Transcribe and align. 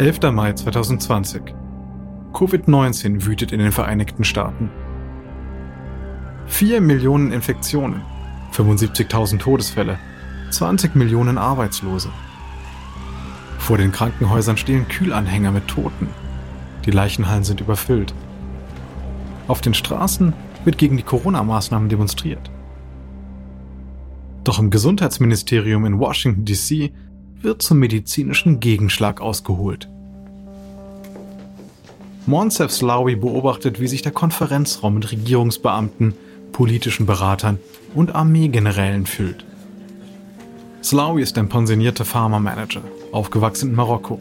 11. 0.00 0.30
Mai 0.30 0.52
2020. 0.52 1.42
Covid-19 2.32 3.24
wütet 3.24 3.50
in 3.50 3.58
den 3.58 3.72
Vereinigten 3.72 4.22
Staaten. 4.22 4.70
4 6.46 6.80
Millionen 6.80 7.32
Infektionen, 7.32 8.02
75.000 8.52 9.38
Todesfälle, 9.38 9.98
20 10.50 10.94
Millionen 10.94 11.36
Arbeitslose. 11.36 12.10
Vor 13.58 13.76
den 13.76 13.90
Krankenhäusern 13.90 14.56
stehen 14.56 14.86
Kühlanhänger 14.86 15.50
mit 15.50 15.66
Toten. 15.66 16.06
Die 16.84 16.92
Leichenhallen 16.92 17.42
sind 17.42 17.60
überfüllt. 17.60 18.14
Auf 19.48 19.62
den 19.62 19.74
Straßen 19.74 20.32
wird 20.64 20.78
gegen 20.78 20.96
die 20.96 21.02
Corona-Maßnahmen 21.02 21.88
demonstriert. 21.88 22.52
Doch 24.44 24.60
im 24.60 24.70
Gesundheitsministerium 24.70 25.84
in 25.86 25.98
Washington, 25.98 26.44
D.C. 26.44 26.92
wird 27.42 27.62
zum 27.62 27.78
medizinischen 27.78 28.60
Gegenschlag 28.60 29.20
ausgeholt. 29.20 29.88
Monsef 32.26 32.70
Slawi 32.70 33.16
beobachtet, 33.16 33.80
wie 33.80 33.88
sich 33.88 34.02
der 34.02 34.12
Konferenzraum 34.12 34.94
mit 34.94 35.10
Regierungsbeamten, 35.10 36.14
politischen 36.52 37.06
Beratern 37.06 37.58
und 37.94 38.14
Armeegenerälen 38.14 39.06
füllt. 39.06 39.44
Slawi 40.82 41.22
ist 41.22 41.38
ein 41.38 41.48
pensionierter 41.48 42.04
Pharma-Manager, 42.04 42.82
aufgewachsen 43.12 43.70
in 43.70 43.76
Marokko. 43.76 44.20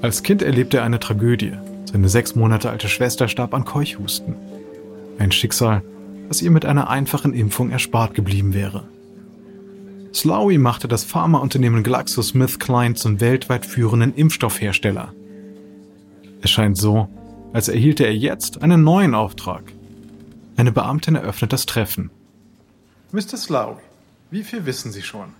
Als 0.00 0.22
Kind 0.22 0.42
erlebte 0.42 0.78
er 0.78 0.84
eine 0.84 1.00
Tragödie. 1.00 1.52
Seine 1.90 2.08
sechs 2.08 2.34
Monate 2.34 2.70
alte 2.70 2.88
Schwester 2.88 3.28
starb 3.28 3.54
an 3.54 3.64
Keuchhusten. 3.64 4.34
Ein 5.18 5.32
Schicksal, 5.32 5.82
das 6.28 6.42
ihr 6.42 6.50
mit 6.50 6.64
einer 6.64 6.88
einfachen 6.90 7.34
Impfung 7.34 7.70
erspart 7.70 8.14
geblieben 8.14 8.54
wäre. 8.54 8.84
Slawi 10.14 10.58
machte 10.58 10.86
das 10.86 11.02
Pharmaunternehmen 11.02 11.82
GlaxoSmithKline 11.82 12.94
zum 12.94 13.20
weltweit 13.20 13.66
führenden 13.66 14.14
Impfstoffhersteller. 14.14 15.12
Es 16.40 16.50
scheint 16.50 16.78
so, 16.78 17.08
als 17.52 17.66
erhielte 17.68 18.04
er 18.04 18.14
jetzt 18.14 18.62
einen 18.62 18.84
neuen 18.84 19.16
Auftrag. 19.16 19.72
Eine 20.56 20.70
Beamtin 20.70 21.16
eröffnet 21.16 21.52
das 21.52 21.66
Treffen. 21.66 22.10
Mr. 23.10 23.36
Slawi, 23.36 23.80
wie 24.30 24.44
viel 24.44 24.66
wissen 24.66 24.92
Sie 24.92 25.02
schon? 25.02 25.32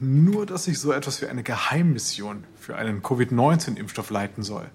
Nur, 0.00 0.46
dass 0.46 0.66
ich 0.66 0.80
so 0.80 0.90
etwas 0.90 1.22
wie 1.22 1.26
eine 1.26 1.44
Geheimmission 1.44 2.42
für 2.58 2.74
einen 2.74 3.04
Covid-19-Impfstoff 3.04 4.10
leiten 4.10 4.42
soll. 4.42 4.66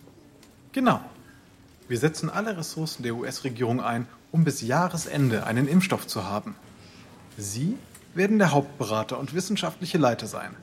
Genau. 0.72 1.02
Wir 1.90 1.98
setzen 1.98 2.30
alle 2.30 2.58
Ressourcen 2.58 3.04
der 3.04 3.16
US-Regierung 3.16 3.82
ein, 3.82 4.08
um 4.32 4.46
bis 4.46 4.62
Jahresende 4.62 5.46
einen 5.46 5.68
Impfstoff 5.68 6.08
zu 6.08 6.24
haben. 6.24 6.56
Sie 7.38 7.76
werden 8.18 8.40
der 8.40 8.52
Hauptberater 8.52 9.18
und 9.18 9.34
wissenschaftliche 9.34 9.98
Leiter 9.98 10.28
sein. 10.28 10.56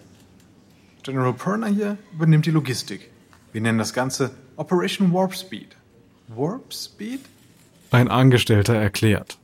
General 1.03 1.33
Perner 1.33 1.69
hier 1.69 1.97
übernimmt 2.13 2.47
die 2.47 2.51
Logistik. 2.51 3.11
Wir 3.53 3.61
nennen 3.61 3.79
das 3.79 3.95
Ganze 3.95 4.33
Operation 4.57 5.13
Warp 5.13 5.35
Speed. 5.35 5.77
Warp 6.29 6.73
Speed? 6.73 7.21
Ein 7.91 8.09
Angestellter 8.09 8.75
erklärt. 8.75 9.39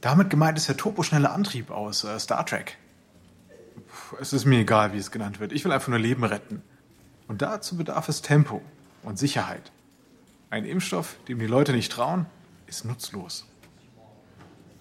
Damit 0.00 0.30
gemeint 0.30 0.58
ist 0.58 0.68
der 0.68 0.76
turboschnelle 0.76 1.30
Antrieb 1.30 1.70
aus 1.70 2.02
äh, 2.02 2.18
Star 2.18 2.44
Trek. 2.44 2.76
Puh, 3.86 4.16
es 4.20 4.32
ist 4.32 4.44
mir 4.44 4.58
egal, 4.58 4.92
wie 4.92 4.98
es 4.98 5.12
genannt 5.12 5.38
wird. 5.38 5.52
Ich 5.52 5.64
will 5.64 5.70
einfach 5.70 5.88
nur 5.88 5.98
Leben 5.98 6.24
retten. 6.24 6.62
Und 7.28 7.42
dazu 7.42 7.76
bedarf 7.76 8.08
es 8.08 8.22
Tempo 8.22 8.60
und 9.04 9.18
Sicherheit. 9.18 9.70
Ein 10.50 10.64
Impfstoff, 10.64 11.16
dem 11.28 11.38
die 11.38 11.46
Leute 11.46 11.72
nicht 11.72 11.92
trauen, 11.92 12.26
ist 12.66 12.84
nutzlos. 12.84 13.46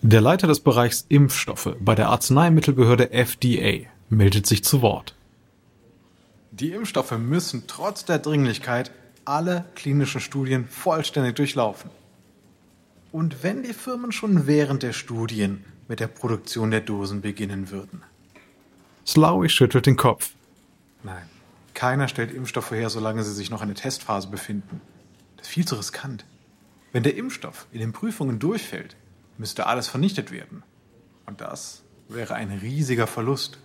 Der 0.03 0.19
Leiter 0.19 0.47
des 0.47 0.61
Bereichs 0.61 1.05
Impfstoffe 1.09 1.75
bei 1.80 1.94
der 1.94 2.09
Arzneimittelbehörde 2.09 3.11
FDA 3.11 3.88
meldet 4.09 4.47
sich 4.47 4.63
zu 4.63 4.81
Wort. 4.81 5.13
Die 6.50 6.72
Impfstoffe 6.72 7.12
müssen 7.19 7.66
trotz 7.67 8.03
der 8.03 8.17
Dringlichkeit 8.17 8.89
alle 9.25 9.66
klinischen 9.75 10.19
Studien 10.19 10.66
vollständig 10.66 11.35
durchlaufen. 11.35 11.91
Und 13.12 13.44
wenn 13.44 13.62
die 13.62 13.73
Firmen 13.73 14.12
schon 14.12 14.47
während 14.47 14.81
der 14.81 14.94
Studien 14.94 15.63
mit 15.88 16.00
der 16.00 16.07
Produktion 16.07 16.72
der 16.72 16.81
Dosen 16.81 17.22
beginnen 17.22 17.69
würden? 17.69 18.01
Slawi 19.06 19.50
schüttelt 19.50 19.85
den 19.85 19.97
Kopf. 19.97 20.31
Nein, 21.03 21.29
keiner 21.75 22.07
stellt 22.07 22.33
Impfstoffe 22.33 22.72
her, 22.72 22.89
solange 22.89 23.23
sie 23.23 23.33
sich 23.33 23.51
noch 23.51 23.62
in 23.62 23.68
der 23.68 23.78
Testphase 23.78 24.29
befinden. 24.29 24.81
Das 25.38 25.45
ist 25.45 25.53
viel 25.53 25.66
zu 25.66 25.75
riskant. 25.75 26.25
Wenn 26.91 27.03
der 27.03 27.16
Impfstoff 27.16 27.68
in 27.72 27.79
den 27.79 27.94
Prüfungen 27.94 28.39
durchfällt, 28.39 28.95
müsste 29.38 29.68
alles 29.68 29.88
vernichtet 29.88 30.31
werden. 30.31 30.64
Und 31.25 31.42
das 31.42 31.84
wäre 32.08 32.36
ein 32.36 32.52
riesiger 32.52 33.08
Verlust. 33.08 33.58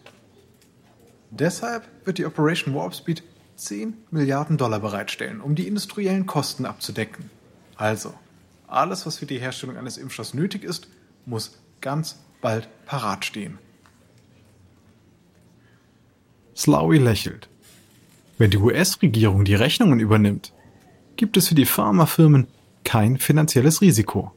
Deshalb 1.31 1.85
wird 2.05 2.19
die 2.19 2.27
Operation 2.27 2.75
Warp 2.75 2.95
Speed 2.95 3.23
10 3.57 3.95
Milliarden 4.11 4.59
Dollar 4.59 4.81
bereitstellen, 4.81 5.41
um 5.41 5.55
die 5.55 5.67
industriellen 5.67 6.27
Kosten 6.27 6.67
abzudecken. 6.67 7.31
Also, 7.77 8.15
alles, 8.69 9.07
was 9.07 9.19
für 9.19 9.27
die 9.27 9.39
Herstellung 9.39 9.77
eines 9.77 9.97
Impfstoffs 9.97 10.35
nötig 10.35 10.65
ist, 10.65 10.89
muss 11.25 11.59
ganz 11.81 12.19
bald 12.41 12.69
parat 12.87 13.25
stehen. 13.25 13.59
Slawi 16.55 16.99
lächelt. 16.99 17.49
Wenn 18.39 18.51
die 18.51 18.59
US-Regierung 18.59 19.45
die 19.45 19.55
Rechnungen 19.55 20.01
übernimmt, 20.01 20.53
gibt 21.17 21.37
es 21.37 21.49
für 21.49 21.55
die 21.55 21.67
Pharmafirmen 21.67 22.47
kein 22.85 23.19
finanzielles 23.19 23.81
Risiko. 23.81 24.33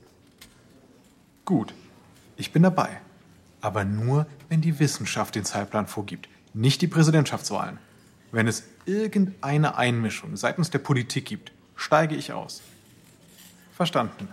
Gut, 1.50 1.74
ich 2.38 2.52
bin 2.52 2.62
dabei. 2.62 3.02
Aber 3.60 3.84
nur, 3.84 4.28
wenn 4.50 4.62
die 4.62 4.78
Wissenschaft 4.78 5.34
den 5.34 5.46
Zeitplan 5.46 5.88
vorgibt, 5.88 6.30
nicht 6.54 6.80
die 6.80 6.88
Präsidentschaftswahlen. 6.88 7.80
Wenn 8.32 8.48
es 8.48 8.66
irgendeine 8.86 9.76
Einmischung 9.76 10.38
seitens 10.38 10.70
der 10.70 10.78
Politik 10.78 11.26
gibt, 11.26 11.52
steige 11.76 12.16
ich 12.16 12.34
aus. 12.34 12.62
Verstanden. 13.76 14.28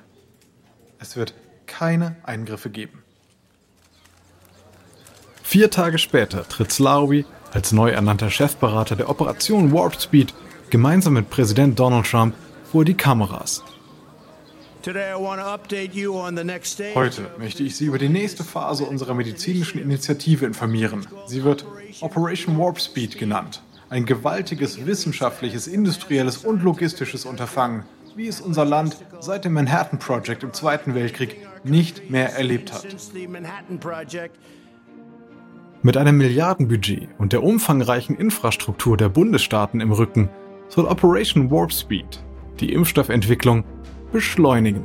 Es 0.99 1.17
wird 1.17 1.33
keine 1.65 2.17
Eingriffe 2.23 2.69
geben. 2.69 3.03
Vier 5.43 5.71
Tage 5.71 5.97
später 5.97 6.47
tritt 6.47 6.71
Slawi 6.71 7.25
als 7.51 7.73
neu 7.73 7.93
ernannter 7.93 8.29
Chefberater 8.29 8.95
der 8.95 9.09
Operation 9.09 9.73
Warp 9.73 9.99
Speed 9.99 10.35
gemeinsam 10.69 11.15
mit 11.15 11.31
Präsident 11.31 11.79
Donald 11.79 12.05
Trump 12.05 12.35
vor 12.71 12.85
die 12.85 12.93
Kameras. 12.93 13.63
Heute 16.95 17.31
möchte 17.39 17.65
ich 17.65 17.77
Sie 17.77 17.87
über 17.87 17.99
die 17.99 18.09
nächste 18.09 18.45
Phase 18.45 18.85
unserer 18.85 19.15
medizinischen 19.15 19.81
Initiative 19.81 20.47
informieren. 20.47 21.05
Sie 21.27 21.43
wird 21.43 21.67
Operation 22.03 22.57
Warp 22.57 22.81
Speed 22.81 23.19
genannt. 23.19 23.63
Ein 23.89 24.07
gewaltiges 24.07 24.87
wissenschaftliches, 24.87 25.67
industrielles 25.67 26.45
und 26.45 26.63
logistisches 26.63 27.25
Unterfangen, 27.25 27.83
wie 28.15 28.29
es 28.29 28.41
unser 28.41 28.65
Land 28.65 28.97
seit 29.19 29.45
dem 29.45 29.55
Manhattan 29.55 29.99
Project 29.99 30.45
im 30.45 30.53
Zweiten 30.53 30.95
Weltkrieg 30.95 31.37
nicht 31.65 32.09
mehr 32.09 32.37
erlebt 32.37 32.73
hat. 32.73 32.87
Mit 35.83 35.97
einem 35.97 36.17
Milliardenbudget 36.17 37.09
und 37.19 37.33
der 37.33 37.43
umfangreichen 37.43 38.17
Infrastruktur 38.17 38.97
der 38.97 39.09
Bundesstaaten 39.09 39.81
im 39.81 39.91
Rücken 39.91 40.31
soll 40.69 40.85
Operation 40.85 41.51
Warp 41.51 41.73
Speed 41.73 42.23
die 42.61 42.73
Impfstoffentwicklung 42.73 43.65
beschleunigen. 44.13 44.85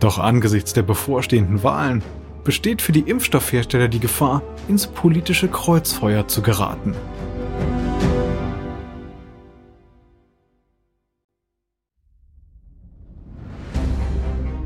Doch 0.00 0.18
angesichts 0.18 0.72
der 0.72 0.82
bevorstehenden 0.82 1.62
Wahlen 1.62 2.02
besteht 2.44 2.80
für 2.80 2.92
die 2.92 3.00
Impfstoffhersteller 3.00 3.88
die 3.88 3.98
Gefahr, 3.98 4.42
ins 4.68 4.86
politische 4.86 5.48
Kreuzfeuer 5.48 6.28
zu 6.28 6.42
geraten. 6.42 6.94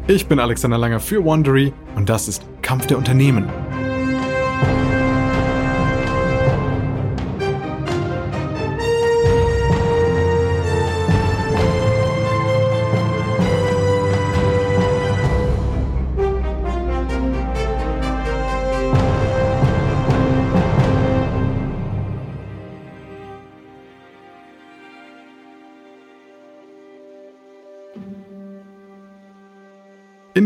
Ich 0.07 0.27
bin 0.27 0.41
Alexander 0.41 0.77
Langer 0.77 0.99
für 0.99 1.25
Wondery 1.25 1.73
und 1.95 2.09
das 2.09 2.27
ist 2.27 2.45
Kampf 2.63 2.87
der 2.87 2.99
Unternehmen. 2.99 3.49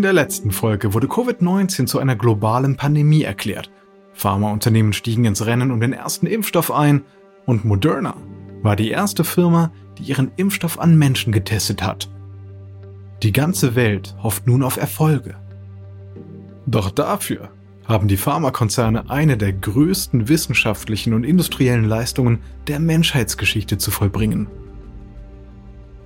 Der 0.04 0.12
letzten 0.12 0.50
Folge 0.50 0.94
wurde 0.94 1.08
Covid-19 1.08 1.86
zu 1.86 1.98
einer 1.98 2.14
globalen 2.14 2.76
Pandemie 2.76 3.22
erklärt. 3.22 3.70
Pharmaunternehmen 4.12 4.92
stiegen 4.92 5.24
ins 5.24 5.46
Rennen 5.46 5.70
um 5.70 5.80
den 5.80 5.92
ersten 5.92 6.26
Impfstoff 6.26 6.70
ein 6.70 7.02
und 7.46 7.64
Moderna 7.64 8.14
war 8.62 8.76
die 8.76 8.90
erste 8.90 9.24
Firma, 9.24 9.72
die 9.98 10.04
ihren 10.04 10.30
Impfstoff 10.36 10.78
an 10.78 10.96
Menschen 10.96 11.32
getestet 11.32 11.82
hat. 11.82 12.08
Die 13.22 13.32
ganze 13.32 13.74
Welt 13.74 14.14
hofft 14.22 14.46
nun 14.46 14.62
auf 14.62 14.76
Erfolge. 14.76 15.36
Doch 16.66 16.90
dafür 16.90 17.50
haben 17.86 18.08
die 18.08 18.16
Pharmakonzerne 18.16 19.10
eine 19.10 19.36
der 19.36 19.52
größten 19.52 20.28
wissenschaftlichen 20.28 21.14
und 21.14 21.24
industriellen 21.24 21.84
Leistungen 21.84 22.40
der 22.66 22.78
Menschheitsgeschichte 22.78 23.78
zu 23.78 23.90
vollbringen. 23.90 24.46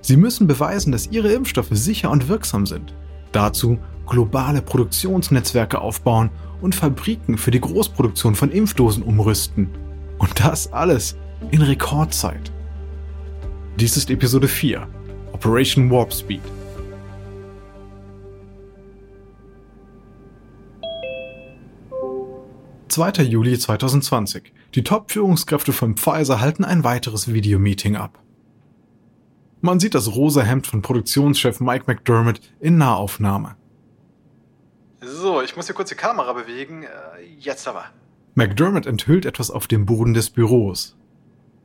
Sie 0.01 0.17
müssen 0.17 0.47
beweisen, 0.47 0.91
dass 0.91 1.07
ihre 1.07 1.31
Impfstoffe 1.31 1.71
sicher 1.71 2.09
und 2.09 2.27
wirksam 2.27 2.65
sind. 2.65 2.93
Dazu 3.31 3.77
globale 4.07 4.61
Produktionsnetzwerke 4.61 5.79
aufbauen 5.79 6.31
und 6.61 6.75
Fabriken 6.75 7.37
für 7.37 7.51
die 7.51 7.61
Großproduktion 7.61 8.35
von 8.35 8.51
Impfdosen 8.51 9.03
umrüsten. 9.03 9.69
Und 10.17 10.39
das 10.39 10.73
alles 10.73 11.15
in 11.51 11.61
Rekordzeit. 11.61 12.51
Dies 13.79 13.95
ist 13.95 14.09
Episode 14.09 14.47
4, 14.47 14.87
Operation 15.31 15.89
Warp 15.89 16.11
Speed. 16.13 16.41
»2. 22.89 23.21
Juli 23.21 23.57
2020. 23.57 24.51
Die 24.75 24.83
Top-Führungskräfte 24.83 25.71
von 25.71 25.95
Pfizer 25.95 26.41
halten 26.41 26.65
ein 26.65 26.83
weiteres 26.83 27.31
Videomeeting 27.31 27.95
ab. 27.95 28.19
Man 29.61 29.79
sieht 29.79 29.93
das 29.93 30.15
rosa 30.15 30.41
Hemd 30.41 30.67
von 30.67 30.81
Produktionschef 30.81 31.59
Mike 31.59 31.85
McDermott 31.87 32.39
in 32.59 32.77
Nahaufnahme. 32.77 33.55
So, 35.01 35.41
ich 35.41 35.55
muss 35.55 35.65
hier 35.65 35.75
kurz 35.75 35.89
die 35.89 35.95
Kamera 35.95 36.33
bewegen. 36.33 36.83
Äh, 36.83 36.87
jetzt 37.39 37.67
aber. 37.67 37.85
McDermott 38.35 38.85
enthüllt 38.85 39.25
etwas 39.25 39.51
auf 39.51 39.67
dem 39.67 39.85
Boden 39.85 40.13
des 40.13 40.29
Büros. 40.29 40.95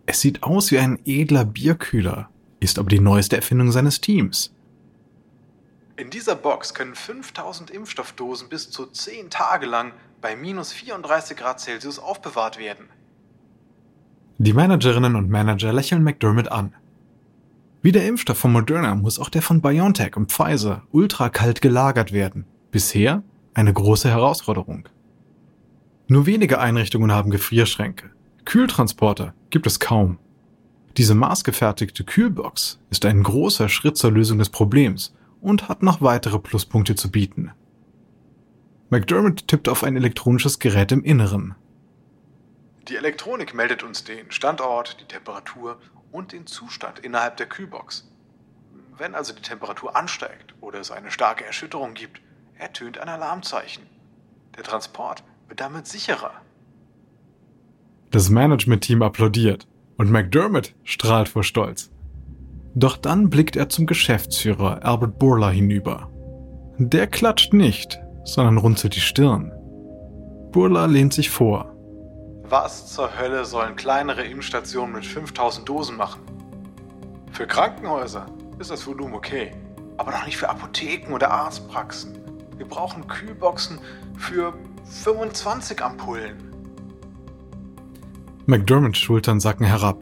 Es 0.06 0.20
sieht 0.20 0.42
aus 0.42 0.70
wie 0.70 0.78
ein 0.78 0.98
edler 1.04 1.44
Bierkühler, 1.44 2.28
ist 2.60 2.78
aber 2.78 2.90
die 2.90 3.00
neueste 3.00 3.36
Erfindung 3.36 3.70
seines 3.70 4.00
Teams. 4.00 4.52
In 5.96 6.10
dieser 6.10 6.34
Box 6.34 6.74
können 6.74 6.96
5000 6.96 7.70
Impfstoffdosen 7.70 8.48
bis 8.48 8.70
zu 8.70 8.86
10 8.86 9.30
Tage 9.30 9.66
lang 9.66 9.92
bei 10.20 10.34
minus 10.34 10.72
34 10.72 11.36
Grad 11.36 11.60
Celsius 11.60 12.00
aufbewahrt 12.00 12.58
werden. 12.58 12.88
Die 14.38 14.52
Managerinnen 14.52 15.14
und 15.14 15.30
Manager 15.30 15.72
lächeln 15.72 16.02
McDermott 16.02 16.48
an. 16.48 16.74
Wie 17.84 17.92
der 17.92 18.08
Impfstoff 18.08 18.38
von 18.38 18.50
Moderna 18.50 18.94
muss 18.94 19.18
auch 19.18 19.28
der 19.28 19.42
von 19.42 19.60
BioNTech 19.60 20.16
und 20.16 20.32
Pfizer 20.32 20.84
ultrakalt 20.90 21.60
gelagert 21.60 22.12
werden. 22.12 22.46
Bisher 22.70 23.22
eine 23.52 23.74
große 23.74 24.08
Herausforderung. 24.08 24.88
Nur 26.08 26.24
wenige 26.24 26.60
Einrichtungen 26.60 27.12
haben 27.12 27.28
Gefrierschränke. 27.28 28.10
Kühltransporter 28.46 29.34
gibt 29.50 29.66
es 29.66 29.80
kaum. 29.80 30.18
Diese 30.96 31.14
maßgefertigte 31.14 32.04
Kühlbox 32.04 32.80
ist 32.88 33.04
ein 33.04 33.22
großer 33.22 33.68
Schritt 33.68 33.98
zur 33.98 34.12
Lösung 34.12 34.38
des 34.38 34.48
Problems 34.48 35.14
und 35.42 35.68
hat 35.68 35.82
noch 35.82 36.00
weitere 36.00 36.38
Pluspunkte 36.38 36.94
zu 36.94 37.10
bieten. 37.10 37.50
McDermott 38.88 39.46
tippt 39.46 39.68
auf 39.68 39.84
ein 39.84 39.96
elektronisches 39.96 40.58
Gerät 40.58 40.90
im 40.90 41.04
Inneren. 41.04 41.54
Die 42.88 42.96
Elektronik 42.96 43.52
meldet 43.52 43.82
uns 43.82 44.04
den 44.04 44.30
Standort, 44.30 44.96
die 45.02 45.04
Temperatur 45.04 45.78
und 46.14 46.32
den 46.32 46.46
Zustand 46.46 47.00
innerhalb 47.00 47.36
der 47.38 47.46
Kühlbox. 47.46 48.08
Wenn 48.96 49.16
also 49.16 49.34
die 49.34 49.42
Temperatur 49.42 49.96
ansteigt 49.96 50.54
oder 50.60 50.78
es 50.78 50.92
eine 50.92 51.10
starke 51.10 51.44
Erschütterung 51.44 51.94
gibt, 51.94 52.20
ertönt 52.56 52.98
ein 52.98 53.08
Alarmzeichen. 53.08 53.82
Der 54.56 54.62
Transport 54.62 55.24
wird 55.48 55.60
damit 55.60 55.88
sicherer. 55.88 56.30
Das 58.12 58.30
Management-Team 58.30 59.02
applaudiert 59.02 59.66
und 59.96 60.12
McDermott 60.12 60.72
strahlt 60.84 61.28
vor 61.28 61.42
Stolz. 61.42 61.90
Doch 62.76 62.96
dann 62.96 63.28
blickt 63.28 63.56
er 63.56 63.68
zum 63.68 63.86
Geschäftsführer 63.86 64.84
Albert 64.84 65.18
Burla 65.18 65.50
hinüber. 65.50 66.10
Der 66.78 67.08
klatscht 67.08 67.52
nicht, 67.52 68.00
sondern 68.22 68.58
runzelt 68.58 68.94
die 68.94 69.00
Stirn. 69.00 69.50
Burla 70.52 70.86
lehnt 70.86 71.12
sich 71.12 71.30
vor. 71.30 71.73
Was 72.56 72.86
zur 72.86 73.18
Hölle 73.18 73.44
sollen 73.44 73.74
kleinere 73.74 74.22
Impfstationen 74.22 74.94
mit 74.94 75.04
5000 75.04 75.68
Dosen 75.68 75.96
machen? 75.96 76.20
Für 77.32 77.48
Krankenhäuser 77.48 78.26
ist 78.60 78.70
das 78.70 78.86
Volumen 78.86 79.12
okay, 79.14 79.50
aber 79.96 80.12
doch 80.12 80.24
nicht 80.24 80.36
für 80.36 80.48
Apotheken 80.48 81.12
oder 81.12 81.32
Arztpraxen. 81.32 82.16
Wir 82.56 82.64
brauchen 82.64 83.08
Kühlboxen 83.08 83.80
für 84.16 84.54
25 84.84 85.82
Ampullen. 85.82 86.36
McDermotts 88.46 88.98
Schultern 88.98 89.40
sacken 89.40 89.66
herab. 89.66 89.98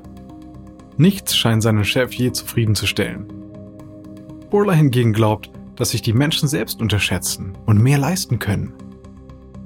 Nichts 0.99 1.34
scheint 1.34 1.62
seinen 1.62 1.87
Chef 1.87 2.12
je 2.12 2.32
zufriedenzustellen. 2.32 3.32
Burla 4.50 4.75
hingegen 4.75 5.14
glaubt, 5.14 5.50
dass 5.76 5.93
sich 5.93 6.02
die 6.02 6.12
Menschen 6.12 6.50
selbst 6.50 6.82
unterschätzen 6.82 7.56
und 7.64 7.82
mehr 7.82 7.96
leisten 7.96 8.38
können. 8.38 8.75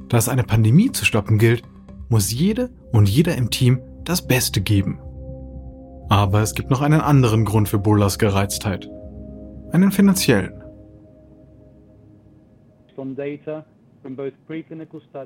Da 0.06 0.18
es 0.18 0.28
eine 0.28 0.44
Pandemie 0.44 0.92
zu 0.92 1.04
stoppen 1.04 1.38
gilt, 1.38 1.64
muss 2.08 2.32
jede 2.32 2.70
und 2.92 3.08
jeder 3.08 3.36
im 3.36 3.50
Team 3.50 3.80
das 4.04 4.26
Beste 4.26 4.60
geben. 4.60 4.98
Aber 6.08 6.40
es 6.42 6.54
gibt 6.54 6.70
noch 6.70 6.80
einen 6.80 7.00
anderen 7.00 7.44
Grund 7.44 7.68
für 7.68 7.78
Burlas 7.78 8.18
Gereiztheit. 8.18 8.88
Einen 9.72 9.90
finanziellen. 9.90 10.62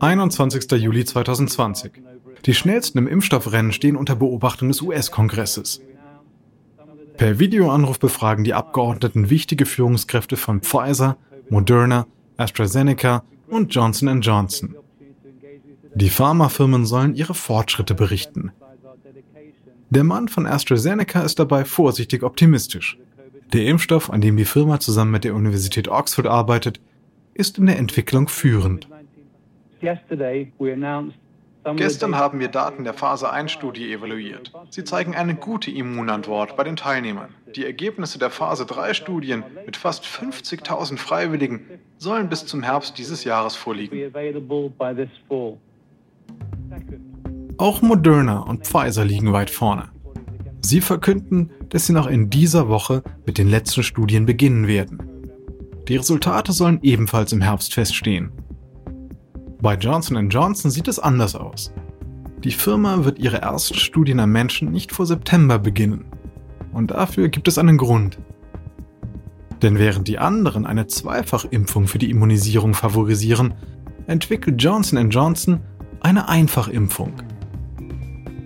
21. 0.01 0.73
Juli 0.73 1.05
2020. 1.05 1.93
Die 2.47 2.55
schnellsten 2.55 2.99
im 2.99 3.07
Impfstoffrennen 3.07 3.73
stehen 3.73 3.97
unter 3.97 4.17
Beobachtung 4.17 4.69
des 4.69 4.81
US-Kongresses. 4.81 5.83
Per 7.19 7.39
Videoanruf 7.39 7.99
befragen 7.99 8.45
die 8.45 8.55
Abgeordneten 8.55 9.29
wichtige 9.29 9.67
Führungskräfte 9.67 10.39
von 10.39 10.63
Pfizer, 10.63 11.19
Moderna, 11.51 12.07
AstraZeneca 12.39 13.25
und 13.49 13.75
Johnson 13.75 14.23
Johnson. 14.23 14.75
Die 15.95 16.11
Pharmafirmen 16.11 16.87
sollen 16.87 17.15
ihre 17.15 17.35
Fortschritte 17.35 17.95
berichten. 17.95 18.53
Der 19.91 20.05
Mann 20.05 20.29
von 20.29 20.47
AstraZeneca 20.47 21.23
ist 21.23 21.39
dabei 21.39 21.65
vorsichtig 21.65 22.23
optimistisch. 22.23 22.97
Der 23.53 23.67
Impfstoff, 23.67 24.11
an 24.11 24.21
dem 24.21 24.37
die 24.37 24.45
Firma 24.45 24.79
zusammen 24.79 25.11
mit 25.11 25.25
der 25.25 25.35
Universität 25.35 25.89
Oxford 25.89 26.27
arbeitet, 26.27 26.81
ist 27.35 27.59
in 27.59 27.67
der 27.67 27.79
Entwicklung 27.79 28.29
führend. 28.29 28.89
Gestern 31.77 32.17
haben 32.17 32.41
wir 32.41 32.49
Daten 32.49 32.85
der 32.85 32.95
Phase 32.95 33.33
1-Studie 33.33 33.93
evaluiert. 33.93 34.53
Sie 34.71 34.85
zeigen 34.85 35.15
eine 35.15 35.35
gute 35.35 35.71
Immunantwort 35.71 36.57
bei 36.57 36.65
den 36.65 36.77
Teilnehmern. 36.77 37.35
Die 37.55 37.67
Ergebnisse 37.67 38.19
der 38.19 38.31
Phase 38.31 38.65
3-Studien 38.65 39.45
mit 39.67 39.77
fast 39.77 40.05
50.000 40.05 40.97
Freiwilligen 40.97 41.67
sollen 41.99 42.29
bis 42.29 42.47
zum 42.47 42.63
Herbst 42.63 42.97
dieses 42.97 43.25
Jahres 43.25 43.57
vorliegen. 43.57 44.13
Auch 47.59 47.83
Moderna 47.83 48.41
und 48.41 48.67
Pfizer 48.67 49.05
liegen 49.05 49.33
weit 49.33 49.51
vorne. 49.51 49.91
Sie 50.63 50.81
verkünden, 50.81 51.51
dass 51.69 51.87
sie 51.87 51.93
noch 51.93 52.07
in 52.07 52.31
dieser 52.31 52.69
Woche 52.69 53.03
mit 53.27 53.39
den 53.39 53.49
letzten 53.49 53.83
Studien 53.83 54.27
beginnen 54.27 54.67
werden. 54.67 54.99
Die 55.89 55.97
Resultate 55.97 56.53
sollen 56.53 56.79
ebenfalls 56.83 57.33
im 57.33 57.41
Herbst 57.41 57.75
feststehen. 57.75 58.33
Bei 59.61 59.75
Johnson 59.75 60.31
Johnson 60.31 60.71
sieht 60.71 60.89
es 60.89 60.99
anders 60.99 61.35
aus. 61.35 61.73
Die 62.45 62.53
Firma 62.53 63.05
wird 63.05 63.19
ihre 63.19 63.43
ersten 63.43 63.75
Studien 63.75 64.21
am 64.21 64.33
Menschen 64.33 64.71
nicht 64.71 64.93
vor 64.93 65.05
September 65.05 65.59
beginnen. 65.59 66.07
Und 66.73 66.93
dafür 66.93 67.29
gibt 67.29 67.49
es 67.49 67.59
einen 67.59 67.77
Grund. 67.77 68.19
Denn 69.61 69.79
während 69.79 70.09
die 70.09 70.19
anderen 70.19 70.65
eine 70.65 70.87
Zweifachimpfung 70.87 71.87
für 71.87 71.99
die 71.99 72.11
Immunisierung 72.11 72.73
favorisieren, 72.73 73.53
entwickelt 74.07 74.63
Johnson 74.63 75.11
Johnson 75.11 75.61
eine 76.01 76.29
Einfachimpfung. 76.29 77.15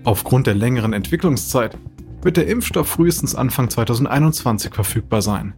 Aufgrund 0.05 0.47
der 0.47 0.55
längeren 0.55 0.93
Entwicklungszeit 0.93 1.79
wird 2.23 2.37
der 2.37 2.47
Impfstoff 2.47 2.89
frühestens 2.89 3.35
Anfang 3.35 3.71
2021 3.71 4.75
verfügbar 4.75 5.23
sein. 5.23 5.55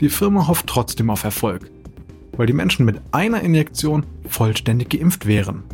Die 0.00 0.08
Firma 0.08 0.46
hofft 0.46 0.66
trotzdem 0.66 1.10
auf 1.10 1.24
Erfolg, 1.24 1.70
weil 2.36 2.46
die 2.46 2.52
Menschen 2.52 2.84
mit 2.84 3.00
einer 3.12 3.40
Injektion 3.40 4.04
vollständig 4.28 4.90
geimpft 4.90 5.26
wären. 5.26 5.64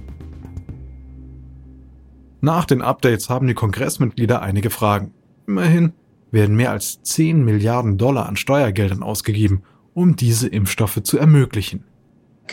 Nach 2.40 2.64
den 2.64 2.82
Updates 2.82 3.30
haben 3.30 3.46
die 3.46 3.54
Kongressmitglieder 3.54 4.42
einige 4.42 4.70
Fragen. 4.70 5.12
Immerhin 5.46 5.92
werden 6.32 6.56
mehr 6.56 6.70
als 6.70 7.02
10 7.02 7.44
Milliarden 7.44 7.98
Dollar 7.98 8.26
an 8.26 8.36
Steuergeldern 8.36 9.02
ausgegeben, 9.02 9.62
um 9.94 10.16
diese 10.16 10.48
Impfstoffe 10.48 11.02
zu 11.02 11.18
ermöglichen. 11.18 11.84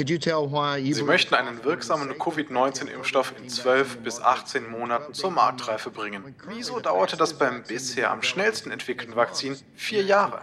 Sie 0.05 1.03
möchten 1.03 1.35
einen 1.35 1.63
wirksamen 1.63 2.17
Covid-19-Impfstoff 2.17 3.33
in 3.41 3.49
12 3.49 3.97
bis 3.97 4.21
18 4.21 4.69
Monaten 4.69 5.13
zur 5.13 5.31
Marktreife 5.31 5.89
bringen. 5.89 6.35
Wieso 6.47 6.79
dauerte 6.79 7.17
das 7.17 7.37
beim 7.37 7.63
bisher 7.67 8.11
am 8.11 8.21
schnellsten 8.21 8.71
entwickelten 8.71 9.15
Vakzin 9.15 9.57
vier 9.75 10.03
Jahre? 10.03 10.41